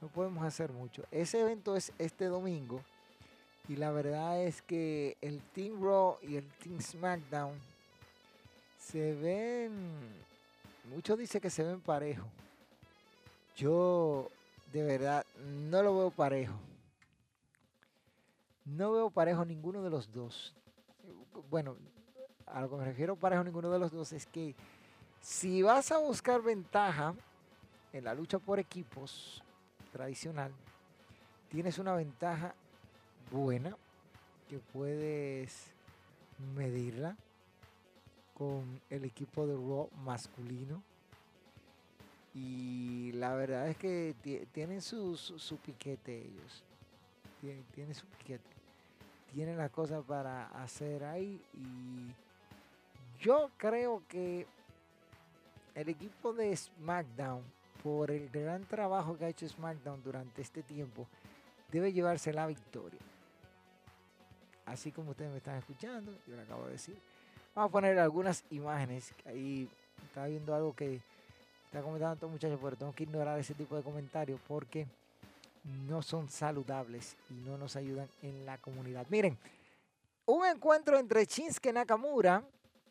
[0.00, 1.04] No podemos hacer mucho.
[1.10, 2.82] Ese evento es este domingo.
[3.68, 7.54] Y la verdad es que el Team Raw y el Team SmackDown
[8.78, 9.72] se ven.
[10.92, 12.26] Muchos dicen que se ven parejo.
[13.56, 14.30] Yo
[14.72, 15.26] de verdad
[15.70, 16.54] no lo veo parejo.
[18.64, 20.54] No veo parejo ninguno de los dos.
[21.50, 21.76] Bueno,
[22.46, 24.54] a lo que me refiero parejo ninguno de los dos es que
[25.20, 27.14] si vas a buscar ventaja
[27.92, 29.42] en la lucha por equipos
[29.92, 30.52] tradicional,
[31.50, 32.54] tienes una ventaja
[33.30, 33.76] buena
[34.48, 35.70] que puedes
[36.54, 37.16] medirla
[38.34, 40.82] con el equipo de Raw masculino.
[42.34, 44.14] Y la verdad es que
[44.52, 46.64] tienen su, su, piquete ellos.
[47.74, 48.42] Tienen, su piquete.
[49.32, 52.12] Tienen las cosas para hacer ahí y
[53.20, 54.46] yo creo que
[55.74, 57.42] el equipo de SmackDown,
[57.82, 61.06] por el gran trabajo que ha hecho SmackDown durante este tiempo,
[61.70, 63.00] debe llevarse la victoria.
[64.66, 66.96] Así como ustedes me están escuchando, yo lo acabo de decir.
[67.54, 69.12] Vamos a poner algunas imágenes.
[69.26, 69.68] Ahí
[70.04, 71.00] está viendo algo que
[71.72, 74.86] está comentando todo muchachos, pero tengo que ignorar ese tipo de comentarios porque
[75.88, 79.06] no son saludables y no nos ayudan en la comunidad.
[79.08, 79.38] Miren,
[80.26, 82.44] un encuentro entre Shinsuke Nakamura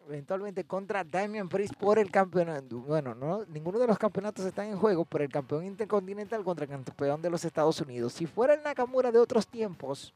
[0.08, 2.80] eventualmente contra Damian Priest por el campeonato.
[2.80, 6.72] Bueno, no, ninguno de los campeonatos está en juego, pero el campeón intercontinental contra el
[6.72, 8.14] campeón de los Estados Unidos.
[8.14, 10.12] Si fuera el Nakamura de otros tiempos,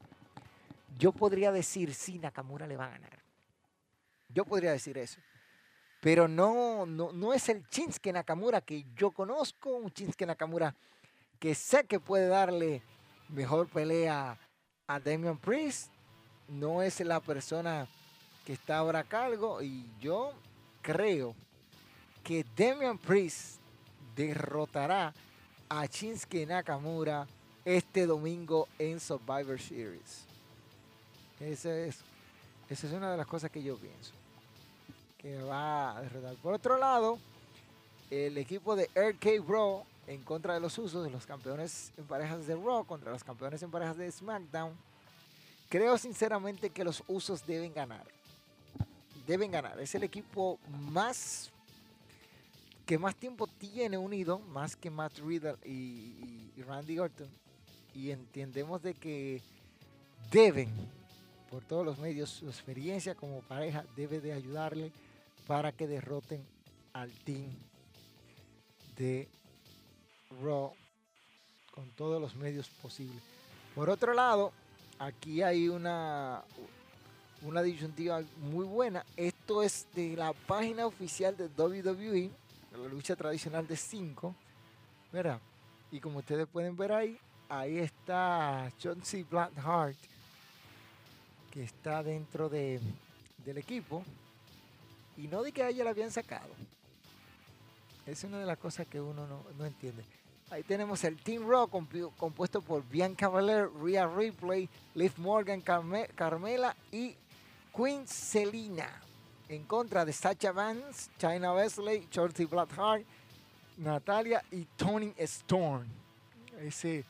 [0.98, 3.16] yo podría decir si Nakamura le va a ganar.
[4.28, 5.20] Yo podría decir eso.
[6.06, 10.72] Pero no, no, no es el Shinsuke Nakamura que yo conozco, un Shinsuke Nakamura
[11.40, 12.80] que sé que puede darle
[13.28, 14.38] mejor pelea
[14.86, 15.90] a Damian Priest.
[16.46, 17.88] No es la persona
[18.44, 20.32] que está ahora a cargo y yo
[20.80, 21.34] creo
[22.22, 23.58] que Damian Priest
[24.14, 25.12] derrotará
[25.68, 27.26] a Shinsuke Nakamura
[27.64, 30.24] este domingo en Survivor Series.
[31.40, 31.98] Esa es,
[32.70, 34.12] esa es una de las cosas que yo pienso.
[35.26, 36.36] Que va a derrotar.
[36.36, 37.18] Por otro lado,
[38.12, 42.46] el equipo de RK Bro en contra de los usos de los campeones en parejas
[42.46, 44.72] de Raw contra los campeones en parejas de SmackDown.
[45.68, 48.06] Creo sinceramente que los usos deben ganar
[49.26, 49.80] deben ganar.
[49.80, 51.50] Es el equipo más
[52.86, 57.28] que más tiempo tiene unido, más que Matt Riddle y, Randy Orton.
[57.94, 59.42] Y entendemos de que
[60.30, 60.70] deben,
[61.50, 64.92] por todos los medios, su experiencia como pareja debe de ayudarle
[65.46, 66.44] para que derroten
[66.92, 67.50] al team
[68.96, 69.28] de
[70.42, 70.72] Raw
[71.70, 73.22] con todos los medios posibles.
[73.74, 74.52] Por otro lado,
[74.98, 76.42] aquí hay una,
[77.42, 79.04] una disyuntiva muy buena.
[79.16, 82.30] Esto es de la página oficial de WWE,
[82.72, 84.34] la lucha tradicional de 5.
[85.12, 85.40] ¿Verdad?
[85.92, 87.18] Y como ustedes pueden ver ahí,
[87.48, 89.24] ahí está John C.
[89.30, 89.96] Blackheart,
[91.50, 92.80] que está dentro de,
[93.44, 94.02] del equipo.
[95.16, 96.48] Y no de que ella la habían sacado.
[98.06, 100.04] Es una de las cosas que uno no, no entiende.
[100.50, 107.16] Ahí tenemos el Team Raw compuesto por Bianca Belair, Rhea Ripley, Liv Morgan, Carmela y
[107.74, 109.02] Queen Selina.
[109.48, 113.04] En contra de Sacha Vance, China Wesley, Shorty Blackheart,
[113.78, 115.86] Natalia y Tony Storm.
[116.60, 117.04] Ese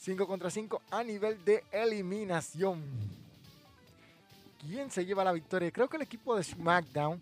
[0.00, 2.82] 5 contra 5 a nivel de eliminación.
[4.60, 5.70] ¿Quién se lleva la victoria?
[5.70, 7.20] Creo que el equipo de SmackDown.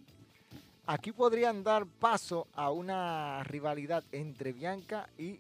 [0.91, 5.39] Aquí podrían dar paso a una rivalidad entre Bianca y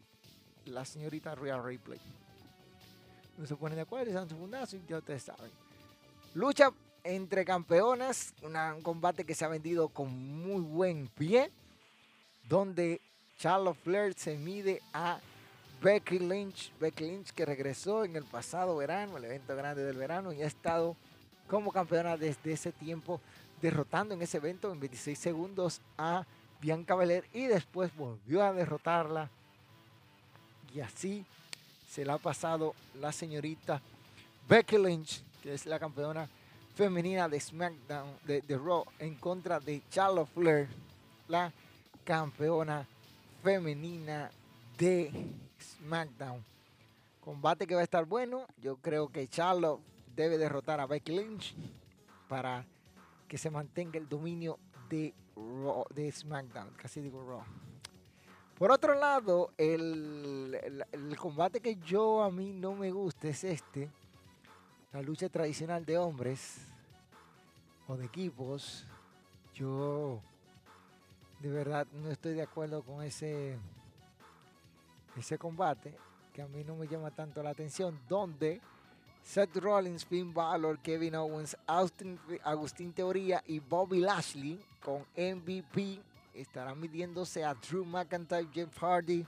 [0.66, 1.98] la señorita Rhea Ripley.
[3.38, 5.50] No se ponen de acuerdo, están su y ya ustedes saben.
[6.34, 6.70] Lucha
[7.02, 10.10] entre campeonas, un combate que se ha vendido con
[10.42, 11.50] muy buen pie,
[12.46, 13.00] donde
[13.38, 15.18] Charlotte Flair se mide a
[15.80, 16.74] Becky Lynch.
[16.78, 20.46] Becky Lynch que regresó en el pasado verano, el evento grande del verano, y ha
[20.46, 20.94] estado
[21.48, 23.22] como campeona desde ese tiempo,
[23.60, 26.24] derrotando en ese evento en 26 segundos a
[26.60, 29.30] Bianca Belair y después volvió a derrotarla
[30.74, 31.24] y así
[31.88, 33.80] se la ha pasado la señorita
[34.48, 36.28] Becky Lynch, que es la campeona
[36.74, 40.68] femenina de SmackDown, de, Raw, en contra de Charlotte Flair,
[41.28, 41.52] la
[42.04, 42.86] campeona
[43.42, 44.30] femenina
[44.76, 45.10] de
[45.60, 46.44] SmackDown.
[47.20, 48.46] Combate que va a estar bueno.
[48.62, 49.80] Yo creo que Charlotte
[50.14, 51.54] debe derrotar a Becky Lynch
[52.28, 52.64] para
[53.28, 54.58] que se mantenga el dominio
[54.88, 55.14] de,
[55.94, 56.70] de SmackDown.
[56.76, 57.44] Casi digo Raw.
[58.58, 60.84] Por otro lado, el,
[61.16, 63.88] combate que yo a mí no me gusta es este.
[64.92, 66.66] La lucha tradicional de hombres
[67.86, 68.84] o de equipos.
[69.54, 70.20] Yo
[71.38, 73.56] de verdad no estoy de acuerdo con ese,
[75.16, 75.94] ese combate
[76.32, 78.00] que a mí no me llama tanto la atención.
[78.08, 78.60] Donde
[79.28, 86.00] Seth Rollins, Finn Balor, Kevin Owens, Austin, Agustín Teoría y Bobby Lashley con MVP
[86.32, 89.26] estarán midiéndose a Drew McIntyre, Jeff Hardy,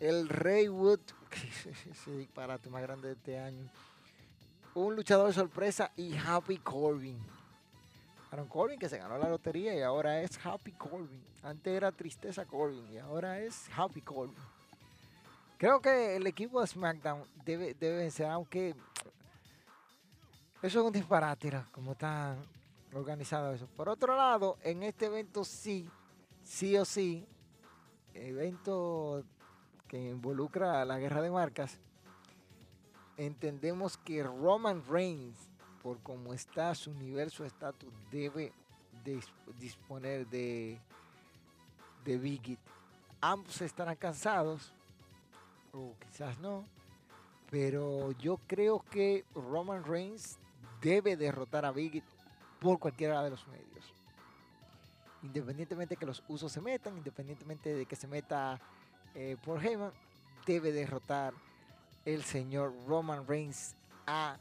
[0.00, 1.00] el Rey Wood,
[1.90, 3.68] ese disparate más grande de este año,
[4.74, 7.18] un luchador sorpresa y Happy Corbin.
[8.30, 11.22] Aaron Corbin que se ganó la lotería y ahora es Happy Corbin.
[11.42, 14.34] Antes era Tristeza Corbin y ahora es Happy Corbin.
[15.58, 18.74] Creo que el equipo de SmackDown debe, debe vencer, aunque
[20.62, 22.36] eso es un disparate, como está
[22.92, 23.66] organizado eso.
[23.66, 25.88] Por otro lado, en este evento sí
[26.46, 27.26] sí o sí,
[28.14, 29.24] evento
[29.88, 31.78] que involucra la guerra de marcas,
[33.16, 35.36] entendemos que Roman Reigns,
[35.82, 38.52] por cómo está su nivel, su estatus, debe
[39.58, 40.80] disponer de,
[42.04, 42.58] de Big
[43.20, 44.72] Ambos estarán cansados,
[45.72, 46.64] o quizás no,
[47.50, 50.38] pero yo creo que Roman Reigns
[50.80, 52.02] debe derrotar a Big
[52.60, 53.66] por cualquiera de los medios
[55.26, 58.60] independientemente de que los usos se metan, independientemente de que se meta
[59.14, 59.92] eh, por Heyman,
[60.46, 61.34] debe derrotar
[62.04, 63.74] el señor Roman Reigns
[64.06, 64.38] a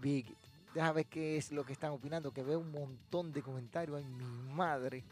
[0.00, 0.26] Big.
[0.74, 3.96] Déjame ver qué es lo que están opinando, que veo un montón de comentarios.
[3.96, 5.04] Ay, mi madre.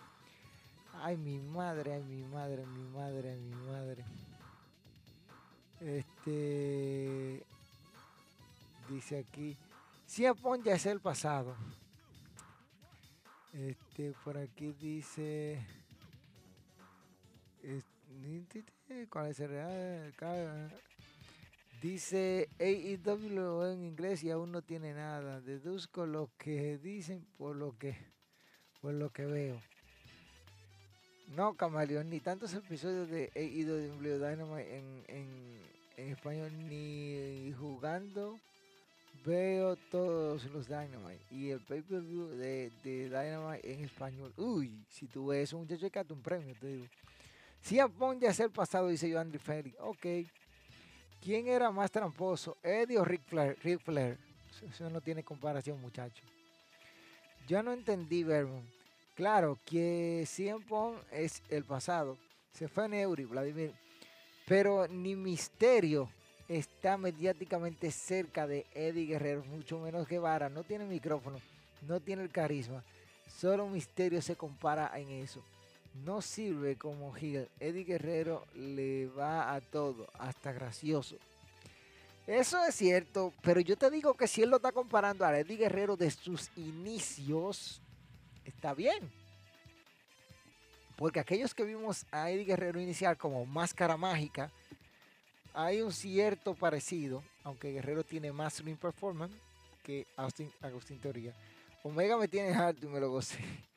[1.00, 4.04] Ay, mi madre, ay, mi madre, mi madre, ay, mi madre.
[5.80, 7.42] Este.
[8.88, 9.56] Dice aquí.
[10.14, 11.56] Si Apon ya es el pasado.
[13.52, 15.58] Este, por aquí dice.
[19.10, 19.50] ¿Cuál es el?
[21.82, 25.40] Dice AEW en inglés y aún no tiene nada.
[25.40, 27.96] Deduzco lo que dicen por lo que
[28.80, 29.60] por lo que veo.
[31.34, 35.60] No, Camaleón, ni tantos episodios de AEW Dynamite en, en,
[35.96, 38.38] en español, ni jugando
[39.24, 44.32] veo todos los Dynamite y el pay-per-view de, Dynamite en español.
[44.36, 46.86] Uy, si tú ves un muchacho que un premio, te digo.
[47.60, 49.74] Si Pong ya es el pasado, dice yo Andy Ferry.
[49.80, 50.06] Ok.
[51.22, 53.56] ¿Quién era más tramposo, Eddie o Rick Flair?
[53.62, 54.18] Rick Flair.
[54.62, 56.22] Eso no tiene comparación, muchacho.
[57.48, 58.68] Yo no entendí, Vermont.
[59.14, 60.26] Claro que
[60.68, 62.18] Pong es el pasado.
[62.52, 63.72] Se fue en Eury, Vladimir.
[64.46, 66.10] Pero ni Misterio
[66.48, 70.48] está mediáticamente cerca de Eddie Guerrero, mucho menos que Vara.
[70.48, 71.40] No tiene micrófono,
[71.86, 72.82] no tiene el carisma.
[73.26, 75.42] Solo Misterio se compara en eso.
[76.04, 77.48] No sirve como Hill.
[77.60, 81.16] Eddie Guerrero le va a todo, hasta gracioso.
[82.26, 85.56] Eso es cierto, pero yo te digo que si él lo está comparando a Eddie
[85.56, 87.82] Guerrero de sus inicios,
[88.44, 89.10] está bien.
[90.96, 94.50] Porque aquellos que vimos a Eddie Guerrero inicial como máscara mágica,
[95.54, 99.34] hay un cierto parecido, aunque Guerrero tiene más swing performance
[99.84, 101.32] que Austin, Agustín Teoría.
[101.84, 103.38] Omega me tiene harto y me lo gocé.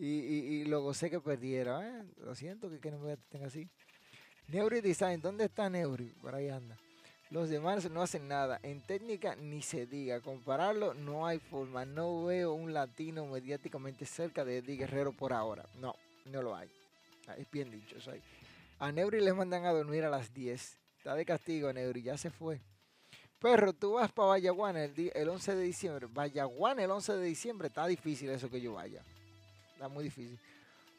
[0.00, 1.84] Y, lo gocé que perdiera.
[1.84, 2.04] ¿eh?
[2.18, 3.68] Lo siento que, que no me tenga así.
[4.46, 6.04] Neuri Design, ¿dónde está Neuri?
[6.22, 6.78] Por ahí anda.
[7.30, 8.60] Los demás no hacen nada.
[8.62, 10.20] En técnica ni se diga.
[10.20, 11.84] Compararlo no hay forma.
[11.84, 15.68] No veo un latino mediáticamente cerca de Eddie Guerrero por ahora.
[15.80, 15.96] No,
[16.26, 16.70] no lo hay.
[17.26, 18.22] Ah, es bien dicho ahí.
[18.78, 20.78] A Neuri le mandan a dormir a las 10.
[20.98, 22.60] Está de castigo Neuri, ya se fue.
[23.40, 26.06] Perro, tú vas para Vallaguán el, el 11 de diciembre.
[26.10, 27.68] Vallaguán el 11 de diciembre.
[27.68, 29.02] Está difícil eso que yo vaya.
[29.74, 30.38] Está muy difícil.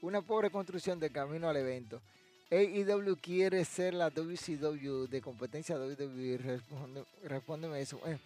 [0.01, 2.01] Una pobre construcción de camino al evento.
[2.49, 6.37] AEW quiere ser la WCW de competencia WWE.
[6.37, 7.99] Responde, respóndeme eso.
[8.07, 8.17] Eh,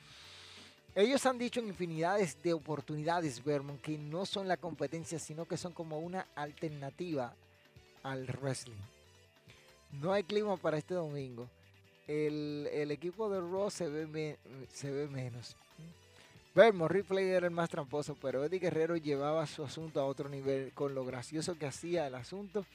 [0.95, 5.57] ellos han dicho en infinidades de oportunidades, Vermont, que no son la competencia, sino que
[5.57, 7.33] son como una alternativa
[8.03, 8.77] al wrestling.
[10.01, 11.49] No hay clima para este domingo.
[12.07, 14.37] El, equipo de Raw se ve,
[14.73, 15.55] se ve menos.
[16.55, 20.71] Vermont, Ripley era el más tramposo, pero Eddie Guerrero llevaba su asunto a otro nivel
[20.73, 22.65] con lo gracioso que hacía el asunto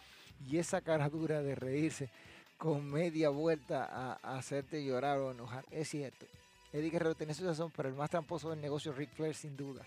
[0.49, 2.09] y esa cara dura de reírse
[2.57, 5.64] con media vuelta a, hacerte llorar o enojar.
[5.70, 6.26] Es cierto.
[6.72, 9.87] Eddie Guerrero tiene su razón, pero el más tramposo del negocio Ric Flair sin dudas.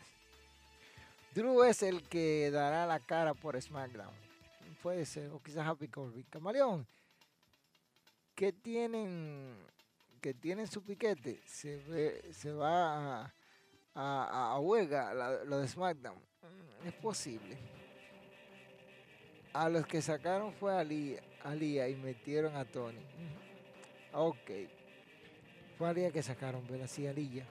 [1.36, 4.14] Drew es el que dará la cara por SmackDown.
[4.82, 6.26] Puede ser, o quizás Happy Corbin.
[6.30, 6.88] Camaleón,
[8.42, 9.56] ¿qué tienen,
[10.20, 11.39] que tienen su piquete?
[11.46, 13.32] Se, ve, se va
[13.94, 16.18] a, a, huelga lo de SmackDown.
[16.84, 17.56] Es posible.
[19.54, 22.98] A los que sacaron fue a Lía, y metieron a Tony.
[24.12, 24.50] Ok.
[25.78, 27.46] Fue a Lía que sacaron, pero así a Lía.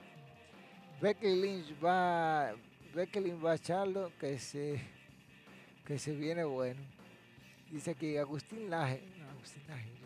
[1.01, 2.53] Becky Lynch va.
[2.97, 4.80] Becky Lynch va a echarlo que se.
[5.86, 6.82] que se viene bueno.
[7.70, 9.05] Dice que Agustín Laje.
[9.30, 9.99] Agustín Laje.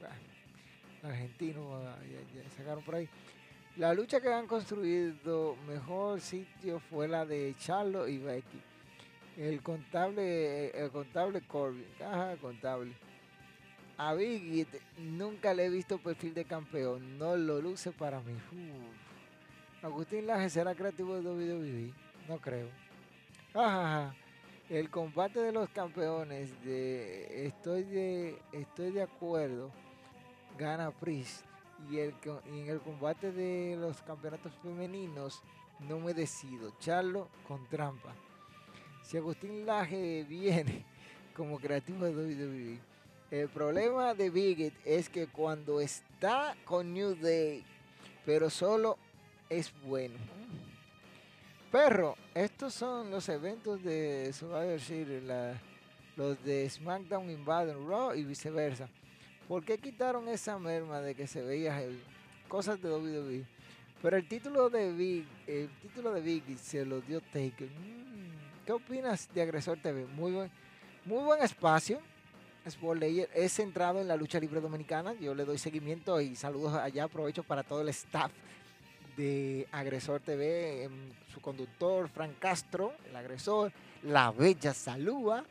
[1.02, 1.80] argentino,
[2.34, 3.08] ya, sacaron por ahí.
[3.76, 8.60] La lucha que han construido mejor sitio fue la de Charlo y Becky
[9.38, 12.92] el contable, el contable Corbin, caja contable.
[13.96, 14.66] A Biggie
[14.98, 18.34] nunca le he visto perfil de campeón, no lo luce para mí.
[19.82, 21.92] Agustín Laje será creativo de WWE,
[22.28, 22.68] no creo.
[23.54, 24.12] Ajá,
[24.68, 29.70] el combate de los campeones de estoy de estoy de acuerdo
[30.58, 31.44] gana Priest
[31.90, 32.14] y el
[32.52, 35.42] y en el combate de los campeonatos femeninos
[35.78, 36.72] no me decido.
[36.80, 38.14] Charlo con trampa
[39.08, 40.84] si Agustín Laje viene
[41.34, 42.78] como creativo de WWE,
[43.30, 47.64] el problema de Bigot es que cuando está con New Day,
[48.26, 48.98] pero solo
[49.48, 50.16] es bueno.
[51.72, 55.22] Perro, estos son los eventos de Survivor Series,
[56.14, 58.90] los de SmackDown Invaden Raw y viceversa.
[59.48, 61.80] ¿Por qué quitaron esa merma de que se veía
[62.48, 63.44] Cosas de WWE.
[64.00, 67.68] Pero el título de Big, el título de Biggie se lo dio Taker.
[68.64, 70.06] ¿Qué opinas de Agresor TV?
[70.06, 70.50] Muy buen,
[71.04, 72.00] muy buen espacio.
[73.34, 75.14] es centrado en la lucha libre dominicana.
[75.14, 77.04] Yo le doy seguimiento y saludos allá.
[77.04, 78.30] Aprovecho para todo el staff
[79.16, 83.72] de Agresor TV, em, su conductor Frank Castro, el agresor,
[84.04, 85.44] la bella Salúa,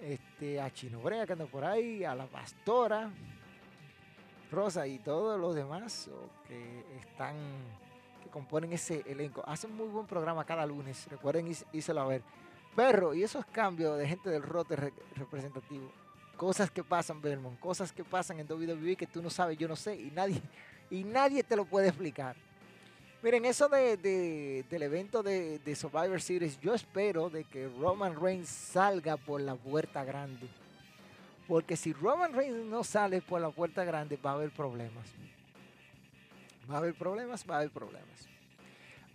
[0.00, 3.10] este, a Chino Brea que anda por ahí, a la Pastora,
[4.50, 6.08] Rosa y todos los demás
[6.46, 7.36] que están
[8.36, 9.42] componen ese elenco.
[9.46, 11.06] Hacen muy buen programa cada lunes.
[11.08, 12.22] Recuerden írselo a ver.
[12.74, 14.76] Perro, y esos cambios de gente del rote
[15.14, 15.90] representativo.
[16.36, 17.58] Cosas que pasan, Belmont.
[17.58, 19.96] Cosas que pasan en WWE que tú no sabes, yo no sé.
[19.96, 20.42] Y nadie,
[20.90, 22.36] y nadie te lo puede explicar.
[23.22, 28.48] Miren, eso de, del evento de, de, Survivor Series, yo espero de que Roman Reigns
[28.48, 30.48] salga por la puerta grande.
[31.48, 35.06] Porque si Roman Reigns no sale por la puerta grande, va a haber problemas.
[36.70, 38.28] Va a haber problemas, va a haber problemas.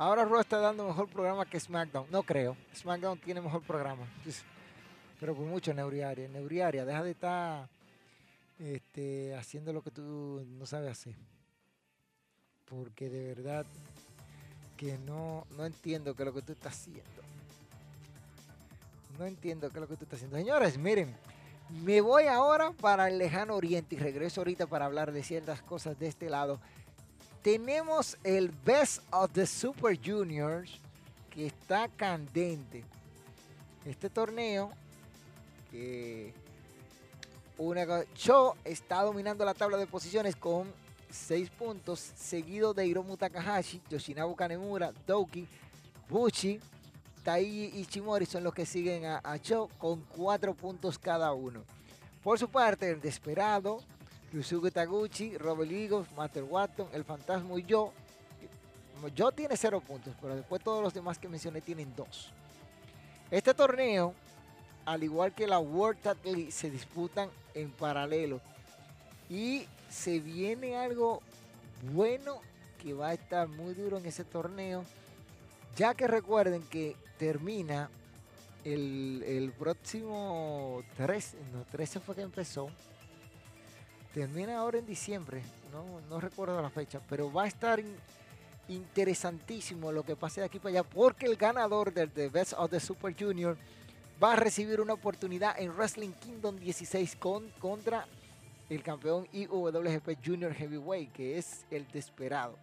[0.01, 2.07] Ahora Raw está dando mejor programa que SmackDown.
[2.09, 2.57] No creo.
[2.73, 4.07] SmackDown tiene mejor programa.
[5.19, 6.27] Pero por mucho Neuriaria.
[6.27, 7.69] Neuriaria, deja de estar
[8.57, 11.13] este, haciendo lo que tú no sabes hacer.
[12.71, 13.67] Porque de verdad
[14.77, 17.03] que no, no entiendo qué es lo que tú estás haciendo.
[19.19, 20.37] No entiendo qué es lo que tú estás haciendo.
[20.37, 21.15] Señores, miren,
[21.83, 25.99] me voy ahora para el lejano oriente y regreso ahorita para hablar de ciertas cosas
[25.99, 26.59] de este lado
[27.41, 30.71] tenemos el Best of the Super Juniors
[31.29, 32.83] que está candente.
[33.85, 34.71] Este torneo
[35.71, 36.33] que
[37.57, 40.71] una show está dominando la tabla de posiciones con
[41.11, 45.47] 6 puntos, seguido de Hiromu Takahashi, Yoshinabu Kanemura, Doki,
[46.09, 46.59] Bushi,
[47.23, 51.63] Tai Ichimori son los que siguen a, a Cho con 4 puntos cada uno.
[52.23, 53.81] Por su parte, el Desperado,
[54.33, 57.91] Yusuke Taguchi, Robert Eagles, Master Watton, El Fantasma y yo.
[59.15, 62.31] Yo tiene 0 puntos, pero después todos los demás que mencioné tienen 2.
[63.31, 64.13] Este torneo,
[64.85, 68.39] al igual que la World Tag League, se disputan en paralelo.
[69.29, 71.21] Y se viene algo
[71.93, 72.41] bueno
[72.81, 74.85] que va a estar muy duro en ese torneo.
[75.75, 77.89] Ya que recuerden que termina
[78.63, 82.69] el, próximo 3, no, 13 fue que empezó.
[84.13, 85.41] Termina ahora en diciembre,
[86.09, 87.81] no, recuerdo la fecha, pero va a estar
[88.67, 92.71] interesantísimo lo que pase de aquí para allá, porque el ganador del The Best of
[92.71, 93.57] the Super Junior
[94.21, 98.05] va a recibir una oportunidad en Wrestling Kingdom 16 con, contra
[98.71, 102.55] el campeón IWGP Junior Heavyweight, que es el Desperado.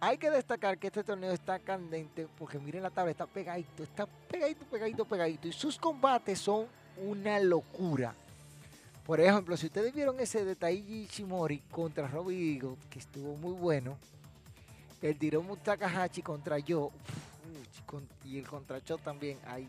[0.00, 4.06] Hay que destacar que este torneo está candente porque miren la tabla, está pegadito, está
[4.06, 5.46] pegadito, pegadito, pegadito.
[5.46, 8.12] Y sus combates son una locura.
[9.06, 13.52] Por ejemplo, si ustedes vieron ese de Taiji Shimori contra Robbie Eagle, que estuvo muy
[13.52, 13.96] bueno.
[15.00, 16.90] El Diromu Takahashi contra Yo.
[18.24, 19.68] y el contra Cho también ahí.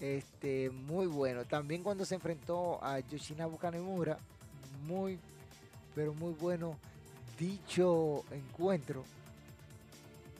[0.00, 1.44] Este, muy bueno.
[1.44, 4.18] También cuando se enfrentó a Yoshinabu Kanemura,
[4.86, 5.18] muy,
[5.94, 6.76] pero muy bueno
[7.38, 9.04] dicho encuentro.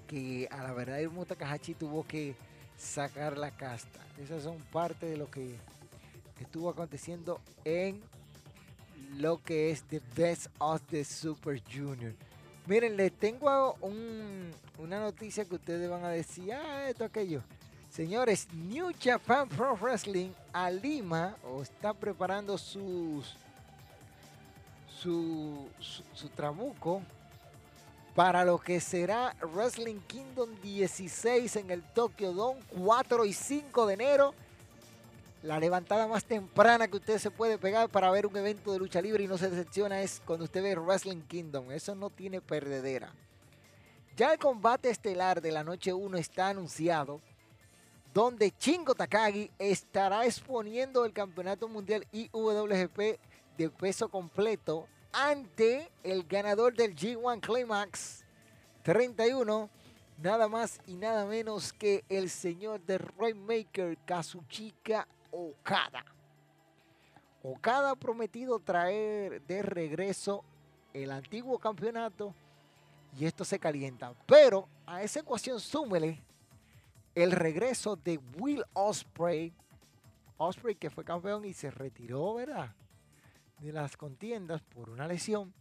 [0.08, 2.34] Que a la verdad el Takahashi tuvo que
[2.76, 4.00] sacar la casta.
[4.20, 5.54] Esas son parte de lo que
[6.40, 8.00] estuvo aconteciendo en
[9.18, 12.14] lo que es The Best of the Super Junior.
[12.66, 13.74] Miren, les tengo
[14.78, 17.42] una noticia que ustedes van a decir, ah, esto, aquello.
[18.00, 23.36] Señores, New Japan Pro Wrestling a Lima o está preparando sus
[24.88, 25.68] su,
[26.14, 27.02] su, trabuco
[28.14, 33.92] para lo que será Wrestling Kingdom 16 en el Tokyo Dome 4 y 5 de
[33.92, 34.34] enero.
[35.42, 39.02] La levantada más temprana que usted se puede pegar para ver un evento de lucha
[39.02, 41.70] libre y no se decepciona es cuando usted ve Wrestling Kingdom.
[41.70, 43.12] Eso no tiene perdedera.
[44.16, 47.20] Ya el combate estelar de la noche 1 está anunciado
[48.12, 53.18] donde Chingo Takagi estará exponiendo el campeonato mundial IWGP
[53.56, 58.24] de peso completo ante el ganador del G1 Climax
[58.82, 59.68] 31,
[60.22, 66.04] nada más y nada menos que el señor de Rainmaker Kazuchika Okada.
[67.42, 70.44] Okada ha prometido traer de regreso
[70.92, 72.34] el antiguo campeonato
[73.18, 74.12] y esto se calienta.
[74.26, 76.20] Pero a esa ecuación súmele
[77.22, 79.52] el regreso de Will Osprey.
[80.36, 82.74] Osprey que fue campeón y se retiró, ¿verdad?
[83.58, 85.52] De las contiendas por una lesión,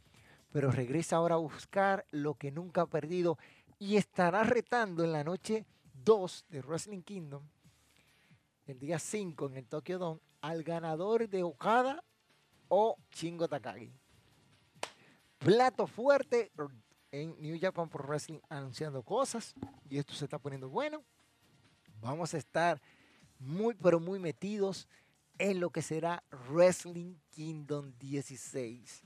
[0.51, 3.38] pero regresa ahora a buscar lo que nunca ha perdido
[3.78, 5.66] y estará retando en la noche
[6.05, 7.43] 2 de Wrestling Kingdom,
[8.68, 12.03] el día 5 en el Tokyo Dome, al ganador de Okada
[12.70, 13.91] o Chingo Takagi.
[15.38, 16.51] Plato fuerte
[17.12, 19.55] en New Japan Pro Wrestling anunciando cosas
[19.89, 21.03] y esto se está poniendo bueno.
[22.02, 22.82] Vamos a estar
[23.39, 24.88] muy, pero muy metidos
[25.38, 29.04] en lo que será Wrestling Kingdom 16.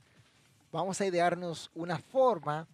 [0.72, 2.68] Vamos a idearnos una forma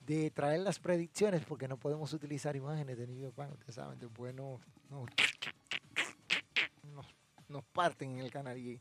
[0.00, 4.34] de traer las predicciones porque no podemos utilizar imágenes de New Japan, ustedes saben, después
[4.34, 4.58] no,
[7.48, 8.80] nos, parten en el canal y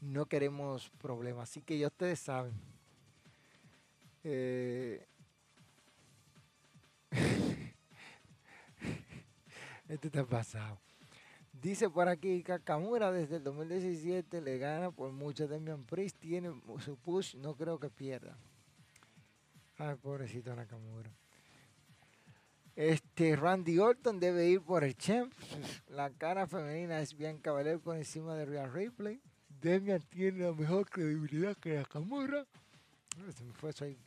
[0.00, 1.48] no queremos problemas.
[1.48, 2.52] Así que ya ustedes saben.
[4.24, 5.06] Eh,
[9.92, 10.80] Este está pasado.
[11.52, 15.46] Dice por aquí, Kakamura desde el 2017 le gana por mucho.
[15.46, 16.50] Damian Priest tiene
[16.82, 18.38] su push, no creo que pierda.
[19.76, 21.10] Ay, pobrecito Nakamura.
[22.74, 25.30] Este, Randy Orton debe ir por el champ.
[25.88, 29.20] La cara femenina es Bianca Belair por encima de Real Ripley.
[29.60, 32.46] Damian tiene la mejor credibilidad que Nakamura.
[33.36, 33.98] Se me fue eso ahí.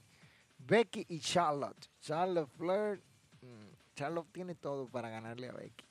[0.58, 1.92] Becky y Charlotte.
[2.02, 3.04] Charlotte Flair.
[3.44, 5.86] Mm, Charlotte tiene todo para ganarle a Becky.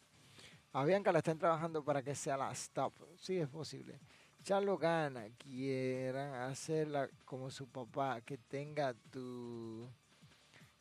[0.73, 2.93] A Bianca la están trabajando para que sea la stop.
[3.17, 3.99] Sí, es posible.
[4.43, 5.25] Charlotte gana.
[5.39, 8.21] Quieran hacerla como su papá.
[8.21, 9.89] Que tenga tu.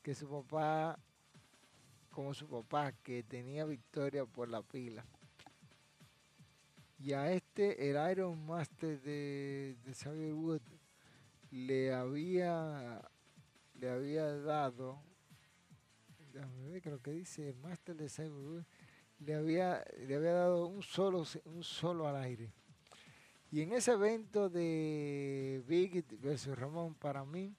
[0.02, 1.00] Que su papá.
[2.10, 2.92] Como su papá.
[2.92, 5.06] Que tenía victoria por la pila.
[7.00, 10.62] Y a este, el Iron Master de, de Xavier Wood,
[11.52, 13.02] le había,
[13.74, 15.04] le había dado
[16.82, 18.66] creo que dice Master de Cyber
[19.20, 22.52] le había, le había dado un solo, un solo al aire.
[23.52, 27.54] Y en ese evento de Big versus Ramón, para mí,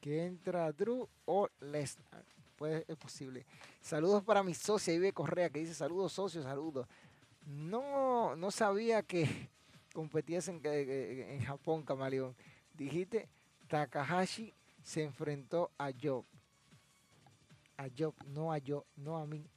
[0.00, 2.24] que entra Drew o Lesnar.
[2.56, 3.46] Pues es posible.
[3.80, 6.88] Saludos para mi socia Ibe Correa, que dice saludos socios, saludos.
[7.46, 9.48] No, no sabía que
[9.94, 12.34] competías en, en Japón, Camaleón.
[12.74, 13.28] Dijiste,
[13.68, 14.52] Takahashi
[14.82, 16.24] se enfrentó a Job.
[17.76, 19.48] A Job, no a yo, no a mí.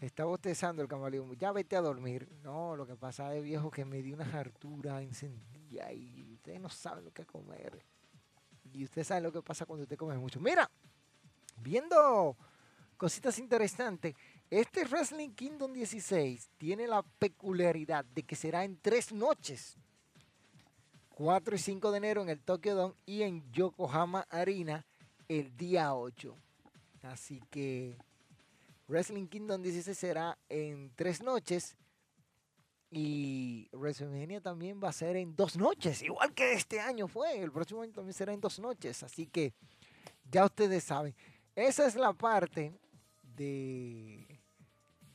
[0.00, 1.34] Está bostezando el camaleón.
[1.36, 2.28] Ya vete a dormir.
[2.42, 6.68] No, lo que pasa es, viejo, que me dio una hartura encendida y ustedes no
[6.68, 7.84] saben lo que comer.
[8.72, 10.40] Y usted sabe lo que pasa cuando usted come mucho.
[10.40, 10.70] Mira,
[11.56, 12.36] viendo
[12.96, 14.14] cositas interesantes.
[14.50, 19.76] Este Wrestling Kingdom 16 tiene la peculiaridad de que será en tres noches.
[21.14, 24.84] 4 y 5 de enero en el Tokyo Dome y en Yokohama Arena
[25.28, 26.36] el día 8.
[27.04, 27.96] Así que
[28.88, 31.76] Wrestling Kingdom 16 será en tres noches
[32.90, 37.40] y WrestleMania también va a ser en dos noches, igual que este año fue.
[37.40, 39.02] El próximo año también será en dos noches.
[39.02, 39.52] Así que
[40.30, 41.14] ya ustedes saben.
[41.56, 42.72] Esa es la parte
[43.36, 44.40] de,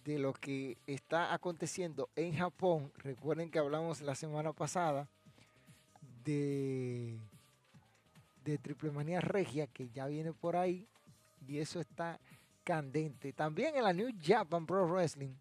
[0.04, 2.92] de lo que está aconteciendo en Japón.
[2.98, 5.10] Recuerden que hablamos la semana pasada
[6.26, 7.18] de,
[8.44, 10.88] de Triple Manía Regia, que ya viene por ahí.
[11.48, 12.20] Y eso está
[12.64, 13.34] candente.
[13.34, 15.34] También en la New Japan Pro Wrestling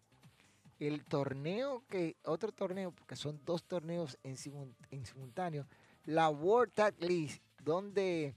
[0.79, 5.67] el torneo que, otro torneo, porque son dos torneos en, simultáneo,
[6.05, 8.33] la World Tag League, donde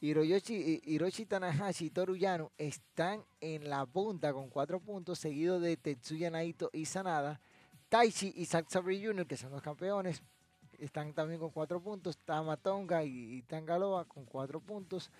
[0.00, 5.76] Hiroyoshi, Hiroshi Tanahashi y Toru Yano están en la punta con cuatro puntos, seguido de
[5.76, 7.40] Tetsuya Naito y Sanada.
[7.90, 10.22] Taichi y Zack Sabre Jr., que son los campeones,
[10.78, 12.18] están también con cuatro puntos.
[12.18, 15.10] Tamatonga y, y Tangaloa con cuatro puntos.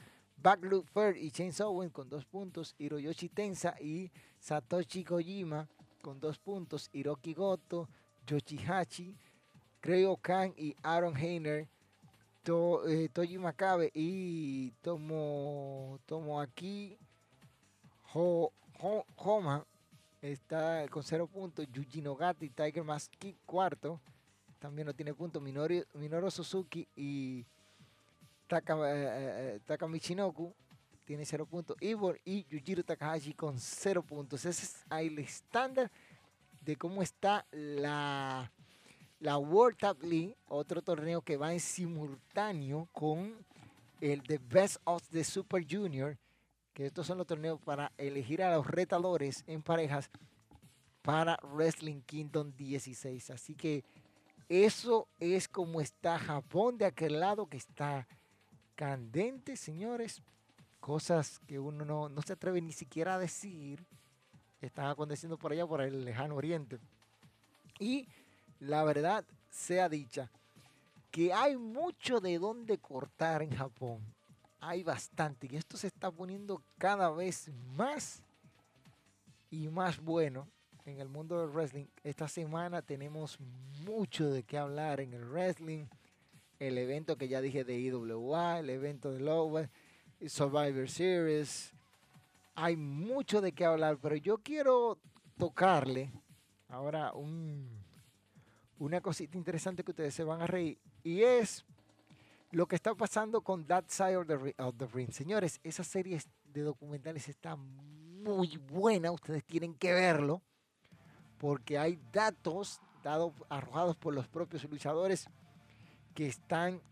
[0.43, 2.75] Backloop Fair y Chainsaw Owen con dos puntos.
[2.79, 5.69] Hiroyoshi Tensa y Satoshi Kojima
[6.01, 7.89] con dos puntos, Hiroki Goto,
[8.27, 9.17] Yoshihachi,
[9.81, 11.69] Creo Khan y Aaron Heiner,
[12.87, 16.97] eh, Toji Makabe y Tomo, Tomo aquí,
[18.15, 19.67] Homa
[20.23, 23.13] está con cero puntos, Yuji Nogata Tiger Mask
[23.45, 24.01] cuarto,
[24.59, 27.45] también no tiene puntos, Minoru, Suzuki y
[28.49, 30.55] Taka, eh, eh, Michinoku
[31.05, 31.77] tiene cero puntos.
[31.81, 34.45] Ivor y Yujiro Takahashi con cero puntos.
[34.45, 35.91] Ese es el estándar
[36.61, 38.51] de cómo está la,
[39.21, 43.35] la World Cup League, otro torneo que va en simultáneo con
[44.01, 46.17] el The Best of the Super Junior,
[46.73, 50.11] que estos son los torneos para elegir a los retadores en parejas
[51.03, 53.31] para Wrestling Kingdom 16.
[53.31, 53.85] Así que
[54.49, 58.07] eso es como está Japón de aquel lado que está
[58.79, 60.23] candente, señores
[60.79, 63.85] cosas que uno no, se atreve ni siquiera a decir
[64.61, 66.79] están aconteciendo por allá, por el lejano oriente.
[67.81, 68.09] Y
[68.61, 70.31] la verdad sea dicha,
[71.11, 74.01] que hay mucho de dónde cortar en Japón.
[74.61, 75.49] Hay bastante.
[75.51, 78.23] Y esto se está poniendo cada vez más
[79.51, 80.47] y más bueno
[80.85, 81.87] en el mundo del wrestling.
[82.05, 83.41] Esta semana tenemos
[83.85, 85.87] mucho de qué hablar en el wrestling.
[86.59, 89.71] El evento que ya dije de IWA, el evento de Lower
[90.27, 91.73] Survivor Series.
[92.55, 94.99] Hay mucho de qué hablar, pero yo quiero
[95.39, 96.11] tocarle
[96.69, 97.69] ahora un,
[98.79, 101.65] una cosita interesante que ustedes se van a reír y es
[102.51, 105.11] lo que está pasando con That Side of the, Ring.
[105.13, 110.43] Señores, esa serie de documentales está muy buena, ustedes tienen que verlo
[111.39, 112.81] porque hay datos
[113.49, 115.29] arrojados por los propios luchadores
[116.19, 116.83] que están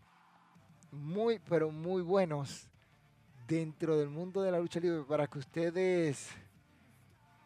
[0.89, 2.69] muy, pero muy buenos
[3.45, 6.29] dentro del mundo de la lucha libre para que ustedes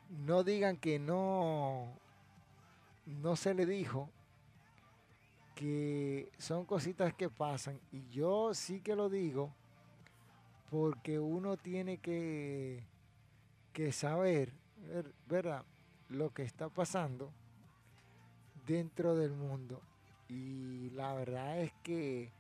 [0.08, 1.98] no digan que no,
[3.08, 4.12] no se le dijo
[5.56, 7.82] que son cositas que pasan.
[7.92, 9.52] Y yo sí que lo digo
[10.70, 12.86] porque uno tiene que,
[13.74, 14.54] que saber,
[15.26, 15.66] ¿verdad?
[16.10, 17.34] Lo que está pasando
[18.68, 19.82] dentro del mundo.
[20.32, 22.32] Y la verdad es que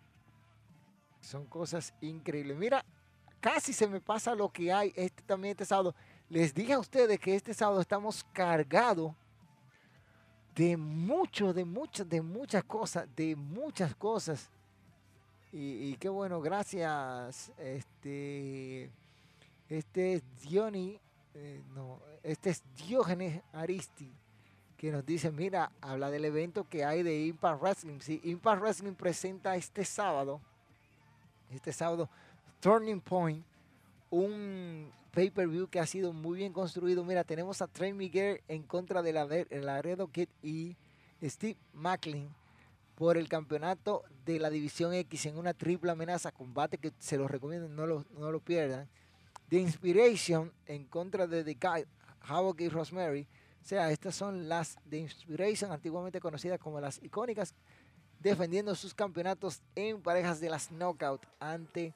[1.20, 2.56] son cosas increíbles.
[2.58, 2.86] Mira,
[3.42, 5.94] casi se me pasa lo que hay este, también este sábado.
[6.30, 9.14] Les dije a ustedes que este sábado estamos cargados
[10.56, 14.50] de mucho, de muchas, de muchas cosas, de muchas cosas.
[15.52, 17.52] Y, qué bueno, gracias.
[17.58, 18.90] Este,
[19.68, 20.98] este es Diony,
[21.34, 24.10] eh, no, este es Diógenes Aristi,
[24.82, 28.00] que nos dice, mira, habla del evento que hay de Impact Wrestling.
[28.00, 30.42] Sí, Impact Wrestling presenta este sábado,
[31.52, 32.10] este sábado,
[32.60, 33.46] Turning Point,
[34.10, 37.06] un pay-per-view que ha sido muy bien construido.
[37.06, 40.76] Mira, tenemos a Trey Miguel en contra de la Laredo Kid y
[41.22, 42.34] Steve Macklin
[42.96, 47.30] por el campeonato de la División X en una triple amenaza, combate que se los
[47.30, 48.90] recomiendo, no lo, no lo pierdan.
[49.50, 51.86] The Inspiration en contra de The Guy,
[52.22, 53.28] Havoc y Rosemary.
[53.62, 57.54] O sea, estas son las The Inspiration, antiguamente conocidas como las icónicas,
[58.20, 61.94] defendiendo sus campeonatos en parejas de las Knockout ante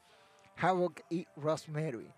[0.57, 2.11] Havoc y Rosemary.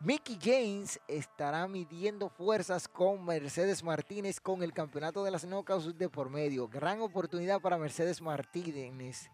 [0.00, 6.08] Mickey James estará midiendo fuerzas con Mercedes Martínez con el campeonato de las Knockouts de
[6.08, 6.68] por medio.
[6.68, 9.30] Gran oportunidad para Mercedes Martínez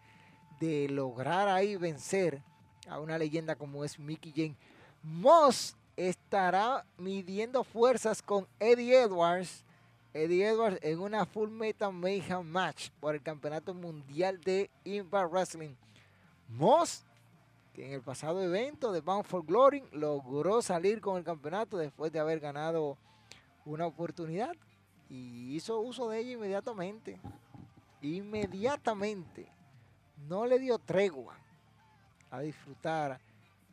[0.61, 2.43] de lograr ahí vencer
[2.89, 4.57] a una leyenda como es Mickey James.
[5.03, 5.75] Moss
[6.09, 9.65] estará midiendo fuerzas con Eddie Edwards.
[10.15, 15.75] Eddie Edwards en una Full Metal Mayhem match por el campeonato mundial de Impact Wrestling.
[16.49, 17.05] Moss
[17.75, 22.11] que en el pasado evento de Bound for Glory logró salir con el campeonato después
[22.11, 22.97] de haber ganado
[23.67, 24.57] una oportunidad
[25.11, 27.21] y hizo uso de ella inmediatamente.
[28.01, 29.53] Inmediatamente.
[30.29, 31.37] No le dio tregua
[32.31, 33.21] a disfrutar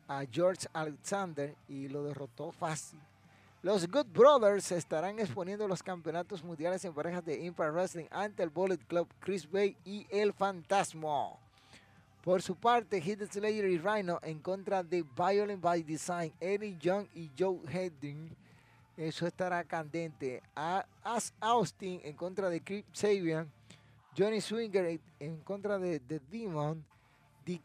[0.08, 2.98] a George Alexander y lo derrotó fácil.
[3.62, 8.50] Los Good Brothers estarán exponiendo los campeonatos mundiales en parejas de Impact Wrestling ante el
[8.50, 11.32] Bullet Club, Chris Bay y el Fantasma.
[12.22, 17.06] Por su parte, Hit Slayer y Rhino en contra de Violent by Design, Eddie Young
[17.14, 18.30] y Joe Hedding.
[18.96, 20.42] Eso estará candente.
[20.54, 23.50] As Austin en contra de Creep Sabian.
[24.16, 26.84] Johnny Swinger en contra de The Demon.
[27.44, 27.60] The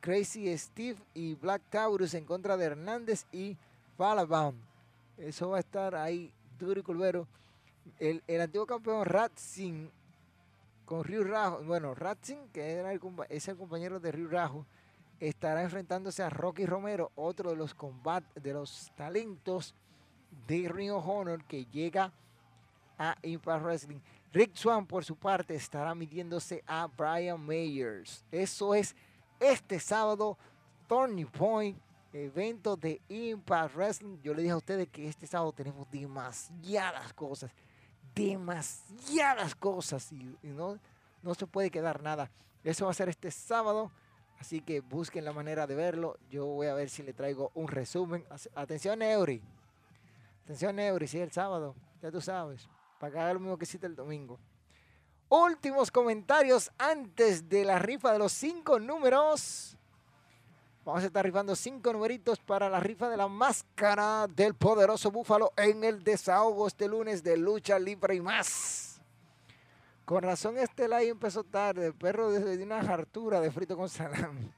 [0.00, 3.56] Crazy Steve y Black Taurus en contra de Hernández y
[3.96, 4.60] Falabound.
[5.16, 7.26] Eso va a estar ahí duro y culvero.
[7.98, 9.90] El, el antiguo campeón Ratzin
[10.84, 11.62] con Ryu Rajo.
[11.64, 14.66] Bueno, Ratzin, que era el, es el compañero de Ryu Rajo,
[15.20, 19.74] estará enfrentándose a Rocky Romero, otro de los combates, de los talentos
[20.46, 22.12] de Ring of Honor que llega
[22.98, 24.00] a Impact Wrestling.
[24.32, 28.24] Rick Swan, por su parte, estará midiéndose a Brian Mayers.
[28.30, 28.94] Eso es
[29.40, 30.36] este sábado,
[30.88, 31.78] Turning Point,
[32.12, 34.18] evento de Impact Wrestling.
[34.22, 37.50] Yo le dije a ustedes que este sábado tenemos demasiadas cosas
[38.18, 40.78] demasiadas cosas y, no,
[41.22, 42.30] no se puede quedar nada.
[42.64, 43.92] Eso va a ser este sábado,
[44.40, 46.18] así que busquen la manera de verlo.
[46.28, 48.24] Yo voy a ver si le traigo un resumen.
[48.54, 49.40] Atención, Eury.
[50.44, 52.68] Atención, Eury, es el sábado, ya tú sabes,
[52.98, 54.38] para que haga lo mismo que hiciste el domingo.
[55.30, 59.76] Últimos comentarios antes de la rifa de los cinco números.
[60.86, 65.52] Vamos a estar rifando cinco numeritos para la rifa de la máscara del poderoso búfalo
[65.54, 69.02] en el desahogo este lunes de lucha libre y más.
[70.06, 74.50] Con razón este live empezó tarde, el perro desde una hartura de frito con salami.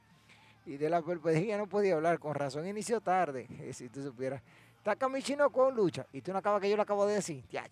[0.65, 4.41] Y de la perpejía no podía hablar, con razón inició tarde, eh, si tú supieras.
[4.77, 7.43] Está Chino con lucha, y tú no acabas que yo lo acabo de decir.
[7.49, 7.65] Ya,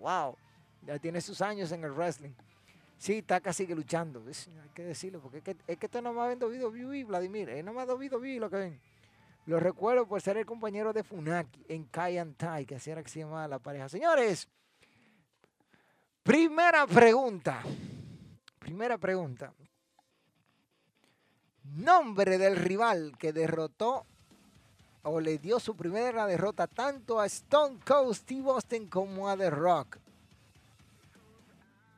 [0.00, 0.36] wow,
[0.86, 2.32] ya tiene sus años en el wrestling.
[2.98, 6.26] Sí, Taka sigue luchando, hay que decirlo, porque es que, es esto no me ha
[6.28, 8.80] vendido y Vladimir, él no me ha dado vi lo que ven.
[9.46, 13.02] Lo recuerdo por ser el compañero de Funaki en Kai and Tai, que así era
[13.02, 13.90] que se llamaba la pareja.
[13.90, 14.48] Señores,
[16.22, 17.62] primera pregunta.
[18.58, 19.52] Primera pregunta.
[21.64, 24.06] Nombre del rival que derrotó
[25.02, 29.50] o le dio su primera derrota tanto a Stone Cold Steve Austin como a The
[29.50, 29.98] Rock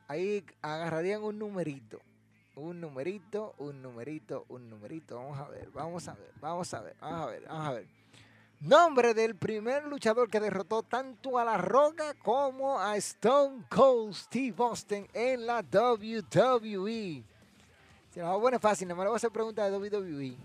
[0.07, 1.99] ahí agarrarían un numerito.
[2.55, 5.17] Un numerito, un numerito, un numerito.
[5.17, 7.87] Vamos a ver, vamos a ver, vamos a ver, vamos a ver, vamos a ver.
[8.59, 14.55] Nombre del primer luchador que derrotó tanto a La Roca como a Stone Cold Steve
[14.57, 17.23] Austin en la WWE.
[18.09, 20.35] Si no, bueno, es fácil, nada más le voy a hacer preguntas de WWE.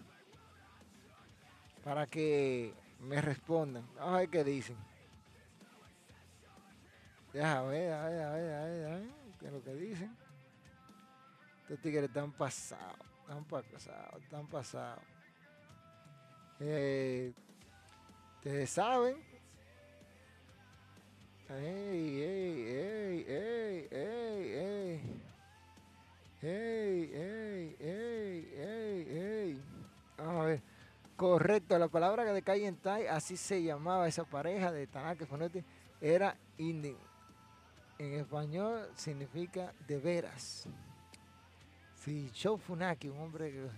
[1.82, 3.88] Para que me respondan.
[3.96, 4.76] Vamos a ver qué dicen.
[7.32, 10.16] Déjame a ver, a ver, a ver, a ver que lo que dicen.
[11.62, 15.05] Estos tigres están pasados, están pasados, están pasados.
[16.61, 17.32] Eh,
[18.36, 19.16] ustedes saben.
[21.49, 25.22] Ey, ey, ey, ey, ey, ey.
[26.43, 27.76] Ey, ey,
[29.11, 29.62] ey.
[30.16, 30.62] Vamos a ver.
[31.16, 35.62] Correcto, la palabra de Calle en Tai, así se llamaba esa pareja de Tanaka Fonetti,
[36.01, 36.97] era Indie
[38.03, 40.66] en español significa de veras.
[42.05, 43.68] Sí, Show Funaki, un hombre que...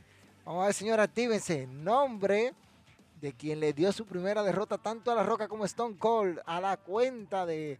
[0.46, 1.66] Vamos a ver, señora, actívense.
[1.66, 2.54] Nombre
[3.20, 6.40] de quien le dio su primera derrota tanto a La Roca como a Stone Cold
[6.46, 7.78] a la cuenta de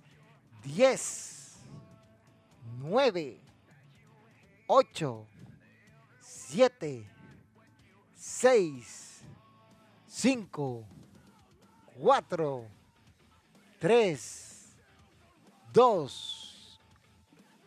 [0.62, 1.56] 10,
[2.78, 3.40] 9,
[4.66, 5.26] 8,
[6.20, 7.10] 7,
[8.14, 9.24] 6,
[10.06, 10.84] 5,
[11.98, 12.64] 4,
[13.78, 14.53] 3,
[15.74, 16.80] 2,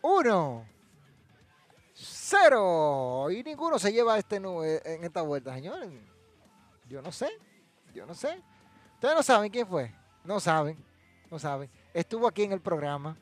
[0.00, 0.66] 1,
[1.92, 3.30] 0.
[3.30, 5.90] Y ninguno se lleva este en esta vuelta, señores.
[6.88, 7.28] Yo no sé.
[7.94, 8.42] Yo no sé.
[8.94, 9.94] Ustedes no saben quién fue.
[10.24, 10.82] No saben.
[11.30, 11.70] No saben.
[11.92, 13.14] Estuvo aquí en el programa.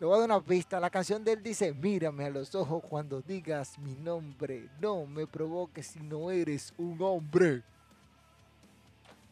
[0.00, 0.80] Le voy a dar una pista.
[0.80, 4.70] La canción de él dice, mírame a los ojos cuando digas mi nombre.
[4.80, 7.62] No me provoques si no eres un hombre.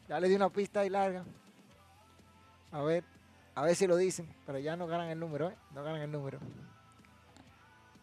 [0.09, 1.25] Ya le di una pista y larga.
[2.71, 3.03] A ver,
[3.55, 4.28] a ver si lo dicen.
[4.46, 5.57] Pero ya no ganan el número, ¿eh?
[5.74, 6.38] No ganan el número.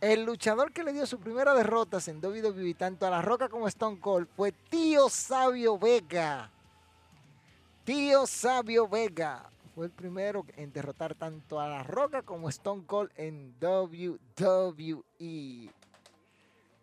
[0.02, 3.66] El luchador que le dio su primera derrota en WWE tanto a La Roca como
[3.66, 6.50] a Stone Cold fue Tío Sabio Vega.
[7.84, 12.84] Tío Sabio Vega fue el primero en derrotar tanto a La Roca como a Stone
[12.86, 15.04] Cold en WWE.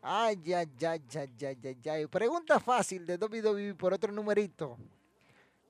[0.03, 1.01] Ay, ay, ay, ay,
[1.41, 2.07] ay, ay, ay.
[2.07, 4.77] Pregunta fácil de WWE por otro numerito.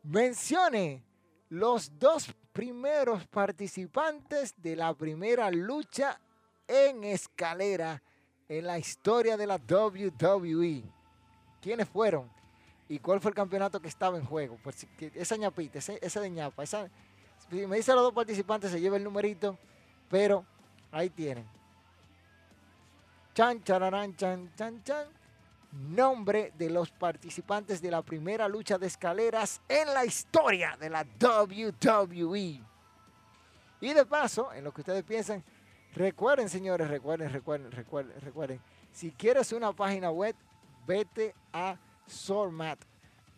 [0.03, 1.05] Mencione
[1.49, 6.19] los dos primeros participantes de la primera lucha
[6.67, 8.03] en escalera
[8.49, 10.83] en la historia de la WWE.
[11.61, 12.31] ¿Quiénes fueron?
[12.89, 14.57] ¿Y cuál fue el campeonato que estaba en juego?
[14.65, 16.89] Pues esa ñapita, esa, de ñapa, esa,
[17.51, 19.59] si me dice los dos participantes, se lleva el numerito,
[20.09, 20.47] pero
[20.91, 21.47] ahí tienen.
[23.35, 25.09] Chan, chararán, chan, chan, chan.
[25.73, 31.07] Nombre de los participantes de la primera lucha de escaleras en la historia de la
[31.21, 32.63] WWE.
[33.81, 35.45] Y de paso, en lo que ustedes piensan,
[35.97, 38.61] Recuerden, señores, recuerden, recuerden, recuerden, recuerden.
[38.93, 40.37] Si quieres una página web,
[40.87, 42.79] vete a Sormat.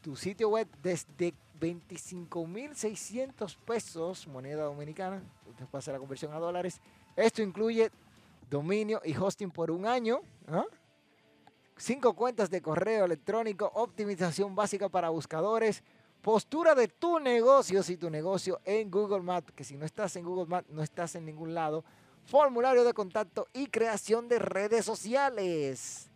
[0.03, 5.23] Tu sitio web desde 25.600 pesos, moneda dominicana.
[5.49, 6.81] Usted pasa la conversión a dólares.
[7.15, 7.93] Esto incluye
[8.51, 10.19] dominio y hosting por un año.
[10.49, 10.65] ¿ah?
[11.79, 15.83] Cinco cuentas de correo electrónico, optimización básica para buscadores,
[16.21, 20.25] postura de tu negocio, si tu negocio en Google Maps, que si no estás en
[20.25, 21.85] Google Maps, no estás en ningún lado
[22.29, 26.11] formulario de contacto y creación de redes sociales.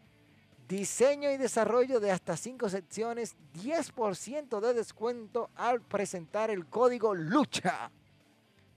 [0.69, 7.91] Diseño y desarrollo de hasta 5 secciones, 10% de descuento al presentar el código LUCHA.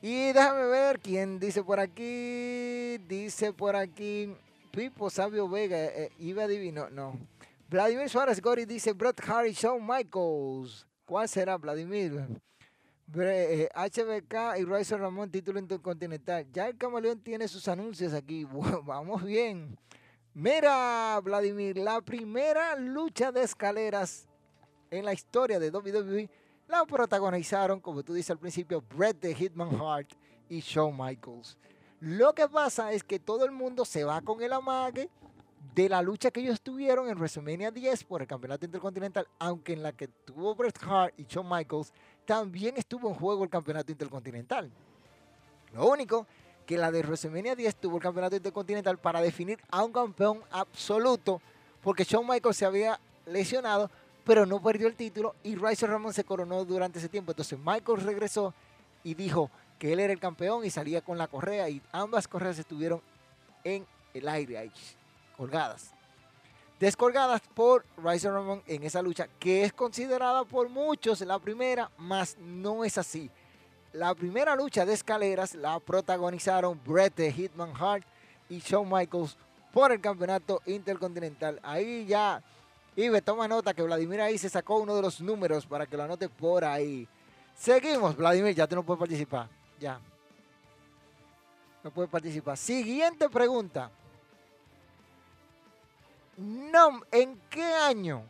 [0.00, 2.98] Y déjame ver quién dice por aquí.
[3.08, 4.36] Dice por aquí,
[4.70, 5.78] Pipo Sabio Vega.
[5.78, 7.18] Eh, iba adivino, no.
[7.68, 10.86] Vladimir Suárez Gori dice Brett Harry Shawn Michaels.
[11.06, 12.26] ¿Cuál será, Vladimir?
[13.08, 16.46] HBK eh, y Ryzer Ramón, título intercontinental.
[16.52, 18.44] Ya el camaleón tiene sus anuncios aquí.
[18.84, 19.76] vamos bien.
[20.34, 24.26] Mira, Vladimir, la primera lucha de escaleras
[24.98, 26.28] en la historia de WWE
[26.68, 30.10] la protagonizaron, como tú dices al principio, Bret the Hitman Hart
[30.48, 31.56] y Shawn Michaels.
[32.00, 35.08] Lo que pasa es que todo el mundo se va con el amague
[35.74, 39.82] de la lucha que ellos tuvieron en WrestleMania 10 por el campeonato intercontinental, aunque en
[39.82, 41.92] la que tuvo Bret Hart y Shawn Michaels,
[42.24, 44.70] también estuvo en juego el campeonato intercontinental.
[45.72, 46.26] Lo único
[46.66, 51.40] que la de WrestleMania 10 tuvo el campeonato intercontinental para definir a un campeón absoluto,
[51.82, 53.90] porque Shawn Michaels se había lesionado,
[54.24, 57.32] pero no perdió el título y Razor Ramón se coronó durante ese tiempo.
[57.32, 58.54] Entonces Michaels regresó
[59.02, 62.58] y dijo que él era el campeón y salía con la correa y ambas correas
[62.58, 63.00] estuvieron
[63.62, 64.72] en el aire ahí
[65.36, 65.90] colgadas.
[66.80, 72.36] Descolgadas por Ryzer Ramon en esa lucha, que es considerada por muchos la primera, mas
[72.38, 73.30] no es así.
[73.92, 78.04] La primera lucha de escaleras la protagonizaron Bret the Hitman Hart
[78.48, 79.36] y Shawn Michaels
[79.72, 81.60] por el campeonato intercontinental.
[81.62, 82.42] Ahí ya,
[82.96, 86.04] Ibe, toma nota que Vladimir ahí se sacó uno de los números para que lo
[86.04, 87.08] anote por ahí.
[87.56, 89.48] Seguimos, Vladimir, ya tú no puedes participar.
[89.80, 90.00] Ya.
[91.82, 92.56] No puedes participar.
[92.56, 93.90] Siguiente pregunta.
[97.12, 98.22] ¿En qué año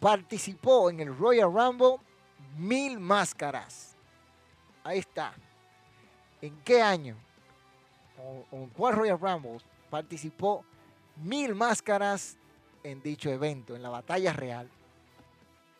[0.00, 1.96] participó en el Royal Rumble
[2.56, 3.96] Mil Máscaras?
[4.84, 5.34] Ahí está.
[6.40, 7.16] ¿En qué año?
[8.18, 9.58] ¿O, en cuál Royal Rumble
[9.90, 10.64] participó
[11.16, 12.36] Mil Máscaras
[12.82, 14.68] en dicho evento, en la batalla real?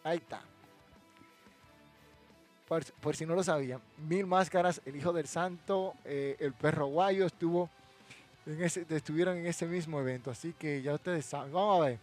[0.05, 0.43] Ahí está.
[3.01, 7.27] Por, si no lo sabían, Mil Máscaras, el Hijo del Santo, eh, el Perro Guayo
[7.27, 7.69] estuvo
[8.45, 10.31] estuvieron en ese mismo evento.
[10.31, 11.53] Así que ya ustedes saben.
[11.53, 11.99] Vamos a ver.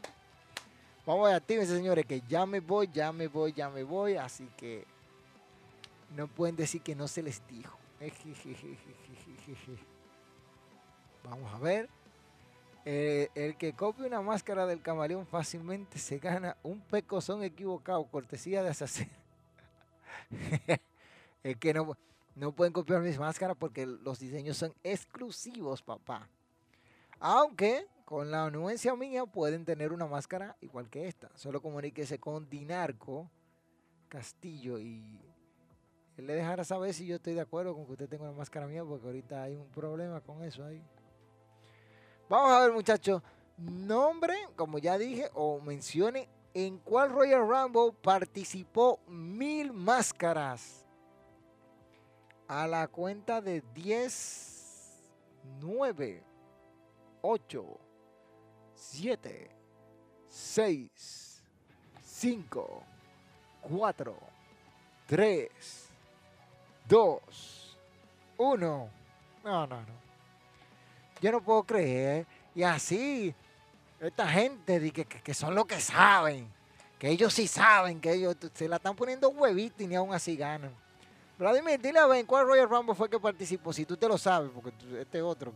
[1.06, 4.16] Vamos a ver, actívense, señores, que ya me voy, ya me voy, ya me voy.
[4.16, 4.86] Así que
[6.16, 7.78] no pueden decir que no se les dijo.
[11.24, 11.90] Vamos a ver.
[12.86, 18.64] Eh, el que copie una máscara del camaleón fácilmente se gana un pecozón equivocado, cortesía
[18.64, 19.12] de asesino.
[21.44, 21.98] es que no,
[22.36, 26.28] no pueden copiar mis máscaras porque los diseños son exclusivos, papá.
[27.20, 31.30] Aunque con la anuencia mía pueden tener una máscara igual que esta.
[31.36, 33.30] Solo comuníquese con Dinarco
[34.08, 35.20] Castillo y
[36.18, 38.68] él le dejará saber si yo estoy de acuerdo con que usted tenga una máscara
[38.68, 40.84] mía porque ahorita hay un problema con eso ahí.
[42.30, 43.24] Vamos a ver muchachos.
[43.58, 50.86] Nombre, como ya dije, o mencione en cuál Royal Rumble participó Mil Máscaras
[52.48, 55.12] a la cuenta de 10,
[55.60, 56.24] 9,
[57.22, 57.66] 8,
[58.76, 59.50] 7,
[60.28, 61.44] 6,
[62.04, 62.84] 5,
[63.62, 64.16] 4,
[65.08, 65.90] 3,
[66.88, 67.78] 2,
[68.38, 68.90] 1.
[69.44, 70.09] No, no, no.
[71.22, 72.26] Yo no puedo creer.
[72.56, 73.34] Y así,
[74.00, 76.52] esta gente que, que, son los que saben.
[76.98, 80.36] Que ellos sí saben, que ellos se la están poniendo huevitos y ni aún así
[80.36, 80.72] ganan.
[81.38, 83.72] Vladimir, dile a Ben, ¿cuál Royal Rumble fue que participó?
[83.72, 85.54] Si tú te lo sabes, porque este otro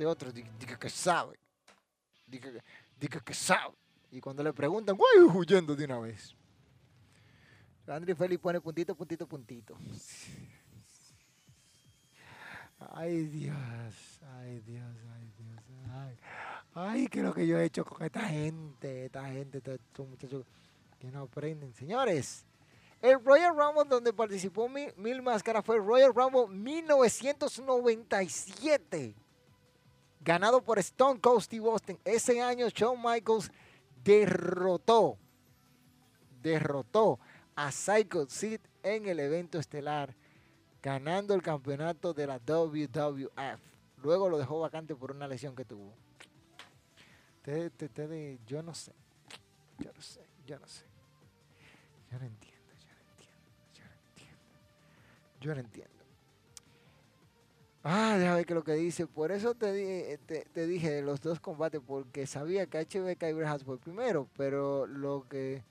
[0.00, 1.38] este otro dice que sabe.
[2.26, 2.62] Dice
[3.22, 3.74] que, sabe.
[4.10, 5.26] Y cuando le preguntan, ¡guay!
[5.34, 6.34] huyendo de una vez.
[7.86, 9.76] André Félix pone puntito, puntito, puntito.
[12.92, 15.62] Ay Dios, ay Dios, ay Dios.
[15.92, 16.16] Ay,
[16.74, 20.46] ay qué lo que yo he hecho con esta gente, esta gente, estos muchachos
[20.98, 21.74] que no aprenden.
[21.74, 22.46] Señores,
[23.02, 29.14] el Royal Rumble donde participó Mil, Máscaras fue el Royal Rumble 1997.
[30.22, 31.98] Ganado por Stone Cold Steve Austin.
[32.04, 33.50] Ese año Shawn Michaels
[34.04, 35.16] derrotó,
[36.42, 37.18] derrotó
[37.56, 40.14] a Psycho Sid en el evento estelar,
[40.82, 43.60] ganando el campeonato de la WWF.
[44.02, 45.94] Luego lo dejó vacante por una lesión que tuvo.
[48.46, 48.92] yo no sé,
[49.78, 50.84] yo no sé, yo no sé.
[52.10, 52.60] Yo no entiendo.
[55.40, 55.90] Yo no entiendo.
[57.82, 59.06] Ah, déjame ver qué lo que dice.
[59.06, 63.78] Por eso te, te, dije los dos combates, porque sabía que HBK y Bret fue
[63.78, 65.62] primero, pero lo que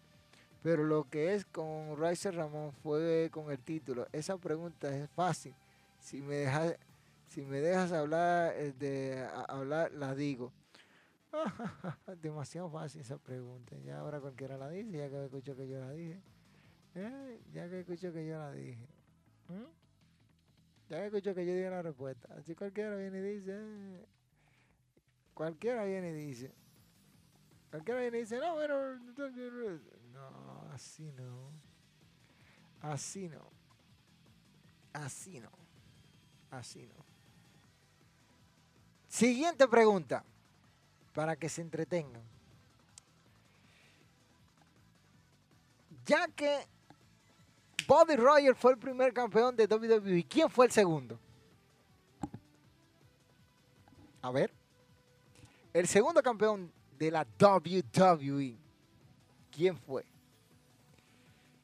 [0.61, 4.07] pero lo que es con Riser Ramón fue con el título.
[4.11, 5.55] Esa pregunta es fácil.
[5.99, 6.75] Si me dejas,
[7.27, 10.51] si me dejas hablar, eh, de, hablar, la digo.
[12.21, 13.77] Demasiado fácil esa pregunta.
[13.85, 16.19] Ya ahora cualquiera la dice, ya que escuchó que yo la dije.
[16.95, 18.87] Eh, ya que escuchó que yo la dije.
[19.47, 19.79] ¿Mm?
[20.89, 22.27] Ya escucho que yo diga la respuesta.
[22.35, 24.07] Así cualquiera viene y dice.
[25.35, 26.51] Cualquiera viene y dice.
[27.69, 28.75] Cualquiera viene y dice, no, bueno.
[30.19, 31.51] No, así no.
[32.81, 33.49] Así no.
[34.93, 35.49] Así no.
[36.51, 37.05] Así no.
[39.07, 40.23] Siguiente pregunta.
[41.13, 42.21] Para que se entretengan.
[46.05, 46.65] Ya que
[47.87, 50.25] Bobby Rogers fue el primer campeón de WWE.
[50.27, 51.19] ¿Quién fue el segundo?
[54.21, 54.53] A ver.
[55.73, 58.57] El segundo campeón de la WWE.
[59.51, 60.08] ¿Quién fue?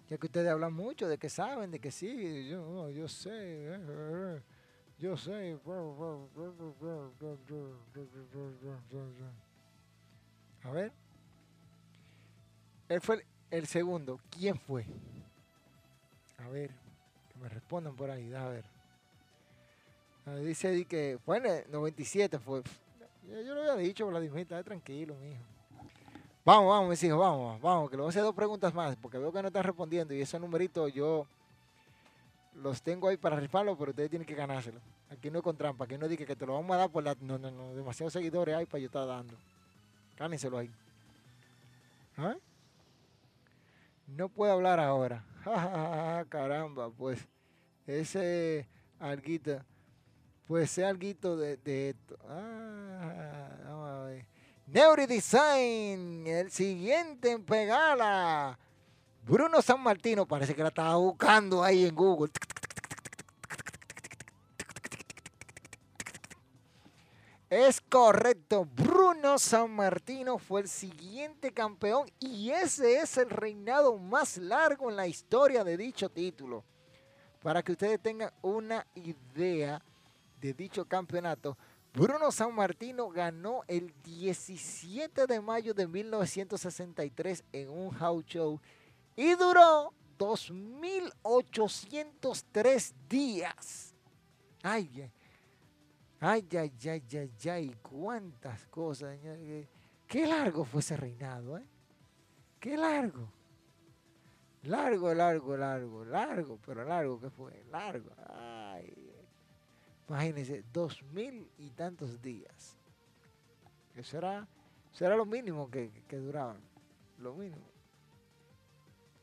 [0.09, 3.79] Ya que ustedes hablan mucho de que saben, de que sí, yo, yo sé,
[4.99, 5.57] yo sé.
[10.63, 10.91] A ver.
[12.87, 14.19] Él fue el segundo.
[14.29, 14.85] ¿Quién fue?
[16.37, 16.69] A ver,
[17.33, 18.65] que me respondan por ahí, a ver.
[20.43, 22.61] Dice que fue en el 97, fue.
[23.27, 25.54] Yo, lo había dicho, Vladimir, está tranquilo, mijo.
[26.45, 29.17] Vamos, vamos, mis hijos, vamos, vamos, que le voy a hacer dos preguntas más, porque
[29.17, 31.25] veo que no están respondiendo y ese numerito yo
[32.53, 34.79] los tengo ahí para rifarlo, pero ustedes tienen que ganárselo.
[35.09, 37.03] Aquí no es con trampa, aquí no diga que te lo vamos a dar por
[37.03, 37.15] la...
[37.19, 39.33] No, no, no, demasiados seguidores hay para yo estar dando.
[40.17, 40.69] Gánenselo ahí.
[42.15, 42.35] ¿Ah?
[44.05, 45.25] No puedo hablar ahora.
[46.29, 47.27] Caramba, pues
[47.87, 48.67] ese
[48.99, 49.59] alguito,
[50.47, 52.19] pues ese alguito de, de esto.
[52.29, 53.49] Ah,
[54.67, 55.07] vamos a ver.
[55.07, 58.57] Design, el siguiente en pegala.
[59.25, 62.31] Bruno San Martino, parece que la estaba buscando ahí en Google.
[67.49, 74.37] Es correcto, Bruno San Martino fue el siguiente campeón y ese es el reinado más
[74.37, 76.63] largo en la historia de dicho título.
[77.41, 79.81] Para que ustedes tengan una idea
[80.41, 81.57] de dicho campeonato,
[81.95, 88.59] Bruno San Martino ganó el 17 de mayo de 1963 en un house show
[89.15, 93.95] y duró 2.803 días.
[94.61, 95.09] Ay,
[96.19, 99.17] ay, ay, ay, ay, ay, cuántas cosas.
[100.05, 101.65] Qué largo fue ese reinado, ¿eh?
[102.59, 103.31] Qué largo.
[104.63, 108.09] Largo, largo, largo, largo, pero largo que fue, largo.
[108.27, 109.04] Ay,
[110.09, 112.77] imagínense, dos mil y tantos días.
[113.95, 114.47] Eso era,
[114.93, 116.59] eso lo mínimo que, que duraban,
[117.19, 117.65] lo mínimo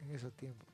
[0.00, 0.66] en esos tiempos.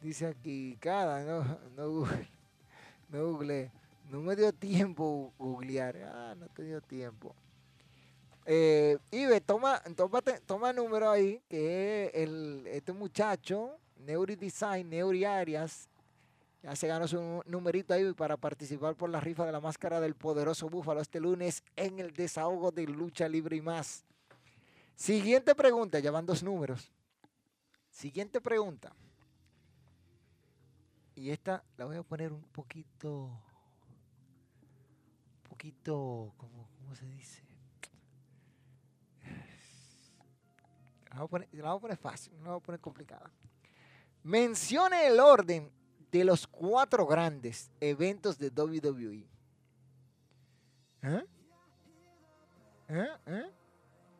[0.00, 2.28] Dice aquí, cada, no, no google,
[3.08, 3.70] no google,
[4.10, 7.34] no me dio tiempo googlear, ah, no te dio tiempo.
[8.46, 9.82] Eh, Ibe, toma,
[10.46, 15.88] toma número ahí, que el, este muchacho, Neuri Design, Neuri Arias,
[16.62, 20.16] ya se ganó su numerito ahí para participar por la rifa de la máscara del
[20.16, 24.04] poderoso búfalo este lunes en el desahogo de lucha libre y más.
[24.96, 26.90] Siguiente pregunta, ya van dos números.
[27.90, 28.92] Siguiente pregunta.
[31.14, 33.24] Y esta la voy a poner un poquito,
[35.36, 37.42] un poquito, ¿cómo, se dice?
[41.10, 43.30] La voy, a poner, la voy a poner fácil, no la voy a poner complicada.
[44.24, 45.77] Mencione el orden
[46.10, 49.26] de los cuatro grandes eventos de WWE.
[51.02, 51.26] ¿Eh?
[52.88, 53.08] ¿Eh?
[53.26, 53.50] ¿Eh?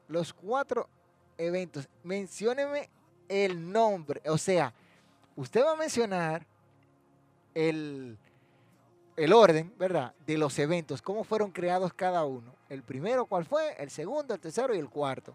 [0.09, 0.89] Los cuatro
[1.37, 1.89] eventos.
[2.03, 2.91] Mencióneme
[3.29, 4.23] el nombre.
[4.27, 4.73] O sea,
[5.37, 6.47] usted va a mencionar
[7.55, 8.19] el,
[9.17, 10.15] el orden, ¿verdad?
[10.27, 12.55] De los eventos, cómo fueron creados cada uno.
[12.69, 13.75] El primero, ¿cuál fue?
[13.79, 15.35] El segundo, el tercero y el cuarto.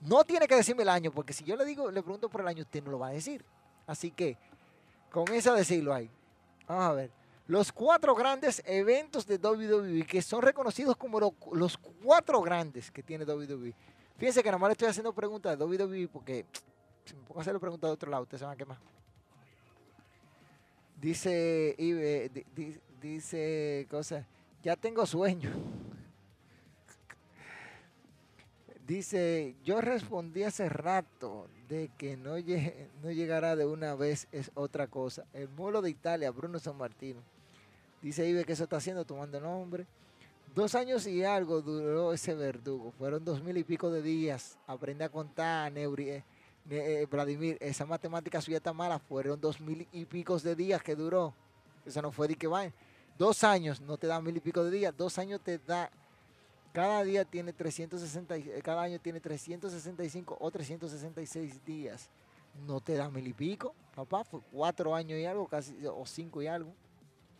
[0.00, 2.48] No tiene que decirme el año, porque si yo le digo, le pregunto por el
[2.48, 3.44] año, usted no lo va a decir.
[3.86, 4.36] Así que,
[5.14, 6.10] comienza a decirlo ahí.
[6.66, 7.10] Vamos a ver.
[7.46, 13.24] Los cuatro grandes eventos de WWE que son reconocidos como los cuatro grandes que tiene
[13.24, 13.72] WWE.
[14.16, 16.44] Fíjense que nomás le estoy haciendo preguntas de WWE porque
[17.04, 18.78] si me pongo a hacerle preguntas de otro lado, usted se van a quemar.
[21.00, 22.30] Dice, Ibe,
[23.00, 24.26] dice cosa,
[24.62, 25.50] ya tengo sueño.
[28.86, 32.34] Dice, yo respondí hace rato de que no,
[33.02, 35.24] no llegará de una vez, es otra cosa.
[35.32, 37.20] El mulo de Italia, Bruno San Martino.
[38.02, 39.86] Dice Ibe que eso está haciendo, tomando nombre.
[40.54, 42.92] Dos años y algo duró ese verdugo.
[42.98, 44.58] Fueron dos mil y pico de días.
[44.66, 46.10] Aprende a contar, Neuri.
[46.10, 46.24] Eh,
[46.70, 48.98] eh, Vladimir, esa matemática suya está mala.
[48.98, 51.34] Fueron dos mil y pico de días que duró.
[51.86, 52.70] Eso no fue de que va.
[53.18, 54.94] Dos años no te da mil y pico de días.
[54.94, 55.90] Dos años te da.
[56.74, 62.10] Cada día tiene 360, eh, cada año tiene 365 o 366 días.
[62.66, 64.24] No te da mil y pico, papá.
[64.24, 66.74] Fue cuatro años y algo, casi, o cinco y algo.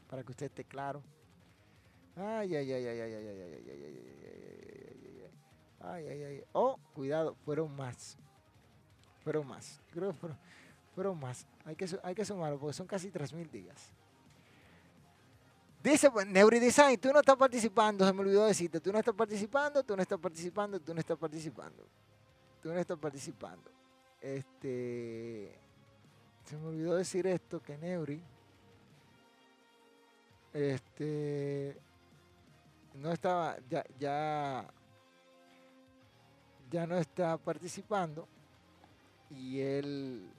[0.09, 1.02] Para que usted esté claro.
[2.15, 5.31] Ay, ay, ay, ay, ay, ay, ay, ay, ay, ay, ay,
[5.81, 8.16] ay, ay, ay, ay, Oh, cuidado, fueron más.
[9.24, 9.81] Fueron más.
[9.90, 10.28] Creo que
[10.94, 11.44] fueron, más.
[11.65, 13.93] Hay que, hay que sumarlo porque son casi 3.000 días.
[15.85, 19.85] Dice pues, Design, tú no estás participando, se me olvidó decirte, tú no estás participando,
[19.85, 21.85] tú no estás participando, tú no estás participando.
[22.62, 23.70] Tú no estás participando.
[24.19, 25.55] Este,
[26.47, 28.19] se me olvidó decir esto, que Neuri,
[30.55, 31.77] este,
[32.94, 34.66] no estaba, ya, ya,
[36.70, 38.27] ya no está participando
[39.28, 40.31] y él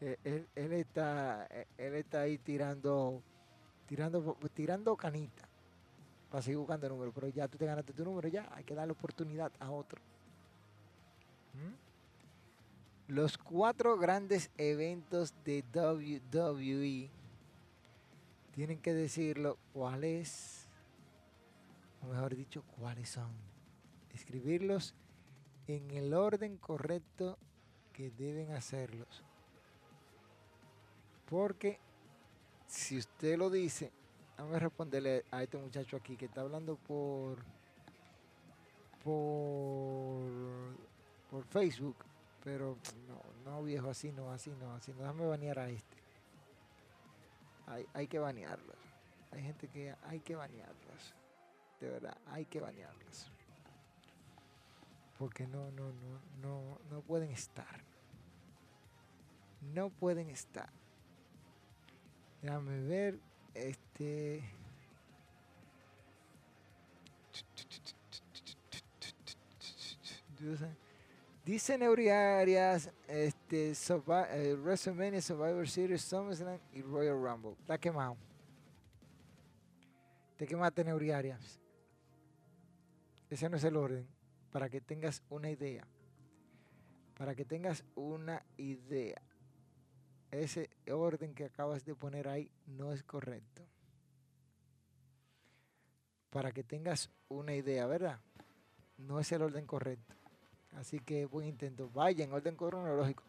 [0.00, 1.46] él, está
[1.76, 3.22] él está ahí tirando
[3.86, 5.48] tirando tirando canita
[6.30, 8.74] para seguir buscando el número pero ya tú te ganaste tu número ya hay que
[8.74, 10.00] darle oportunidad a otro
[11.54, 13.12] ¿Mm?
[13.12, 17.10] los cuatro grandes eventos de WWE
[18.52, 20.68] tienen que decirlo cuál es
[22.02, 23.30] o mejor dicho, cuáles son.
[24.14, 24.94] Escribirlos
[25.66, 27.38] en el orden correcto
[27.92, 29.24] que deben hacerlos.
[31.28, 31.78] Porque
[32.66, 33.92] si usted lo dice,
[34.38, 37.38] vamos a responderle a este muchacho aquí que está hablando por
[39.04, 40.22] por,
[41.30, 41.96] por Facebook,
[42.44, 42.76] pero
[43.06, 45.96] no, no viejo, así no, así no, así no, déjame banear a este.
[47.66, 48.76] Hay, hay que banearlos.
[49.30, 51.14] Hay gente que hay que banearlos.
[51.80, 53.30] De verdad, hay que banearlos.
[55.18, 57.82] Porque no, no, no, no, no pueden estar.
[59.74, 60.70] No pueden estar.
[62.42, 63.18] Déjame ver.
[63.54, 64.42] Este.
[71.44, 77.52] Dice Neuriarias, este, eh, WrestleMania, Survivor Series, SummerSlam y Royal Rumble.
[77.60, 78.16] Está quemado.
[80.36, 81.58] Te quemaste Neuriarias.
[83.30, 84.06] Ese no es el orden.
[84.52, 85.86] Para que tengas una idea.
[87.16, 89.20] Para que tengas una idea.
[90.30, 93.62] Ese orden que acabas de poner ahí no es correcto.
[96.30, 98.20] Para que tengas una idea, ¿verdad?
[98.98, 100.14] No es el orden correcto.
[100.76, 101.88] Así que buen intento.
[101.90, 103.24] Vaya en orden cronológico.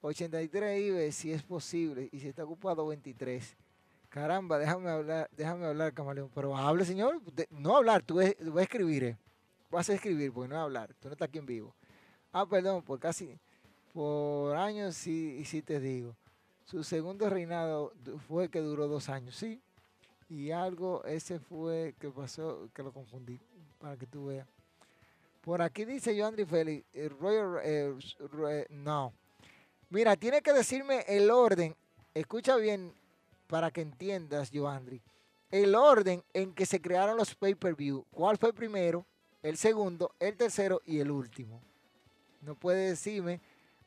[0.00, 2.08] 83 IBE si es posible.
[2.10, 3.56] Y si está ocupado 23.
[4.08, 6.30] Caramba, déjame hablar, déjame hablar, camaleón.
[6.34, 7.20] Pero hable, señor.
[7.50, 9.04] No hablar, tú, vas a escribir.
[9.04, 9.16] Eh.
[9.70, 10.94] Vas a escribir, porque no a hablar.
[10.94, 11.74] Tú no estás aquí en vivo.
[12.32, 13.38] Ah, perdón, por casi,
[13.92, 16.16] por años sí, sí te digo.
[16.70, 17.92] Su segundo reinado
[18.28, 19.60] fue que duró dos años, sí.
[20.28, 23.40] Y algo, ese fue que pasó, que lo confundí,
[23.80, 24.46] para que tú veas.
[25.40, 29.12] Por aquí dice yo, Andri Félix, eh, Royal, eh, no.
[29.88, 31.74] Mira, tiene que decirme el orden.
[32.14, 32.94] Escucha bien
[33.48, 35.02] para que entiendas, Joandri.
[35.50, 38.04] El orden en que se crearon los pay-per-view.
[38.12, 39.04] ¿Cuál fue el primero,
[39.42, 41.60] el segundo, el tercero y el último?
[42.42, 43.40] No puede decirme,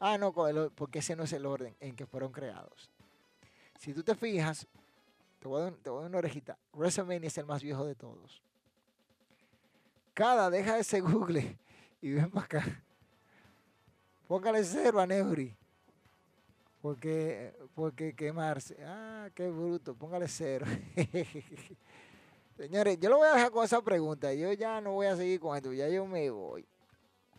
[0.04, 0.34] ah, no,
[0.76, 2.92] porque ese no es el orden en que fueron creados.
[3.80, 4.68] Si tú te fijas,
[5.40, 6.58] te voy a dar, una orejita.
[6.74, 8.42] WrestleMania es el más viejo de todos.
[10.14, 11.58] Cada, deja ese Google
[12.02, 12.84] y ven para acá.
[14.28, 15.56] Póngale cero a Neuri.
[16.82, 18.78] Porque, porque quemarse.
[18.86, 19.96] Ah, qué bruto.
[19.96, 20.66] Póngale cero.
[22.58, 24.34] Señores, yo lo voy a dejar con esa pregunta.
[24.34, 25.72] Yo ya no voy a seguir con esto.
[25.72, 26.66] Ya yo me voy.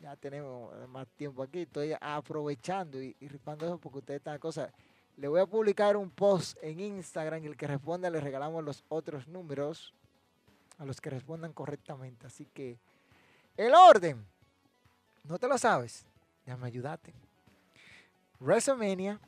[0.05, 1.61] Ya tenemos más tiempo aquí.
[1.61, 4.71] Estoy aprovechando y, y rifando eso porque ustedes están cosas.
[5.17, 7.39] Le voy a publicar un post en Instagram.
[7.39, 9.95] En el que responda le regalamos los otros números
[10.77, 12.27] a los que respondan correctamente.
[12.27, 12.79] Así que
[13.57, 14.27] el orden,
[15.23, 16.05] no te lo sabes,
[16.45, 17.15] ya me ayudaste.
[18.41, 19.19] WrestleMania,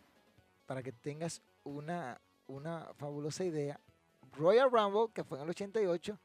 [0.67, 3.81] para que tengas una, una fabulosa idea.
[4.37, 6.19] Royal Rumble, que fue en el 88.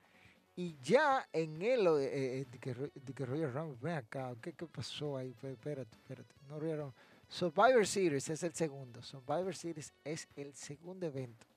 [0.56, 5.18] Y ya en el eh, eh, de, que, Royal Rumble, ven acá, ¿qué, ¿qué, pasó
[5.18, 5.30] ahí?
[5.42, 6.36] Espérate, espérate.
[6.50, 6.96] No Royal Rumble.
[7.30, 9.02] Survivor Series es el segundo.
[9.02, 11.52] Survivor Series es el segundo evento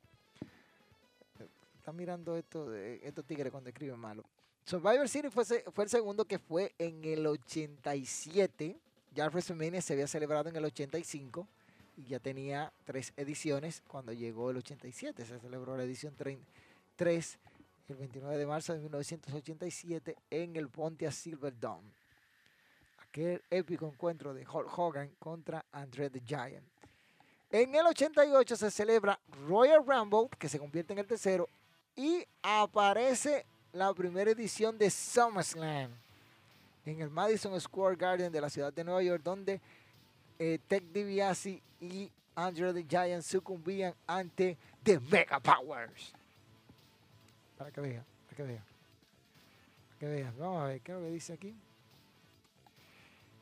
[1.84, 4.24] está mirando esto estos tigres cuando escriben malo.
[4.64, 8.78] Survivor Series fue, fue el segundo que fue en el 87.
[9.14, 11.46] Ya WrestleMania se había celebrado en el 85
[11.98, 15.26] y ya tenía tres ediciones cuando llegó el 87.
[15.26, 16.14] Se celebró la edición
[16.96, 17.38] 3
[17.88, 21.92] el 29 de marzo de 1987 en el Pontiac Silverdome.
[23.08, 26.64] Aquel épico encuentro de Hulk Hogan contra Andre the Giant.
[27.50, 31.48] En el 88 se celebra Royal Rumble, que se convierte en el tercero,
[31.94, 35.90] y aparece la primera edición de SummerSlam
[36.84, 39.60] en el Madison Square Garden de la ciudad de Nueva York, donde
[40.38, 46.12] eh, Ted DiBiase y Andrew the Giant sucumbían ante The Mega Powers.
[47.56, 48.64] Para que vean, para que vean.
[49.88, 50.34] Para que vean.
[50.38, 51.54] Vamos a ver, ¿qué es lo que dice aquí?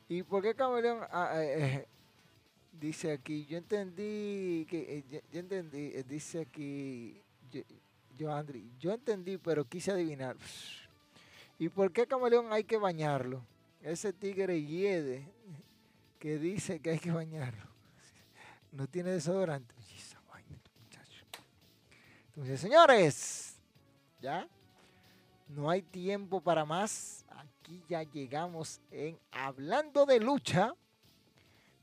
[0.09, 1.87] ¿Y por qué Camaleón ah, eh, eh,
[2.79, 3.45] dice aquí?
[3.45, 7.19] Yo entendí que, eh, yo, entendí, dice aquí,
[8.17, 10.35] yo, Andri, yo entendí, pero quise adivinar.
[11.57, 13.43] ¿Y por qué camaleón hay que bañarlo?
[13.81, 15.27] Ese tigre hiede
[16.19, 17.67] que dice que hay que bañarlo.
[18.71, 19.73] No tiene desodorante.
[22.35, 23.52] Entonces, señores,
[24.23, 24.47] ya
[25.49, 27.25] no hay tiempo para más.
[27.27, 30.73] Aquí ya llegamos en Hablando de Lucha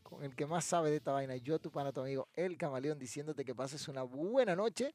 [0.02, 1.36] con el que más sabe de esta vaina.
[1.36, 4.94] Yo, tu pana, tu amigo, el camaleón, diciéndote que pases una buena noche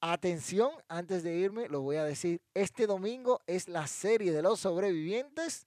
[0.00, 4.60] Atención, antes de irme, lo voy a decir, este domingo es la serie de los
[4.60, 5.66] sobrevivientes.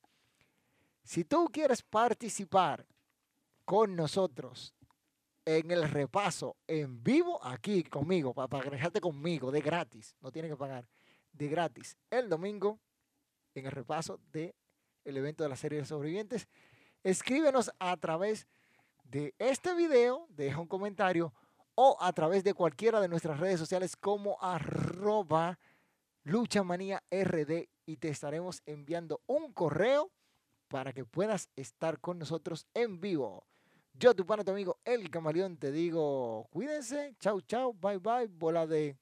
[1.04, 2.86] Si tú quieres participar
[3.66, 4.74] con nosotros
[5.46, 10.58] en el repaso en vivo, aquí conmigo, para, para conmigo, de gratis, no tienes que
[10.58, 10.88] pagar,
[11.32, 12.80] de gratis, el domingo,
[13.56, 14.54] en el repaso del
[15.04, 16.48] el evento de la serie de sobrevivientes.
[17.04, 18.48] Escríbenos a través
[19.04, 21.34] de este video, deja un comentario
[21.76, 25.58] o a través de cualquiera de nuestras redes sociales como arroba
[26.24, 30.12] luchamanía rd y te estaremos enviando un correo
[30.68, 33.46] para que puedas estar con nosotros en vivo.
[34.00, 38.66] Yo, tu pana, tu amigo El Camaleón, te digo, cuídense, chau, chau, bye, bye, bola
[38.66, 38.98] de...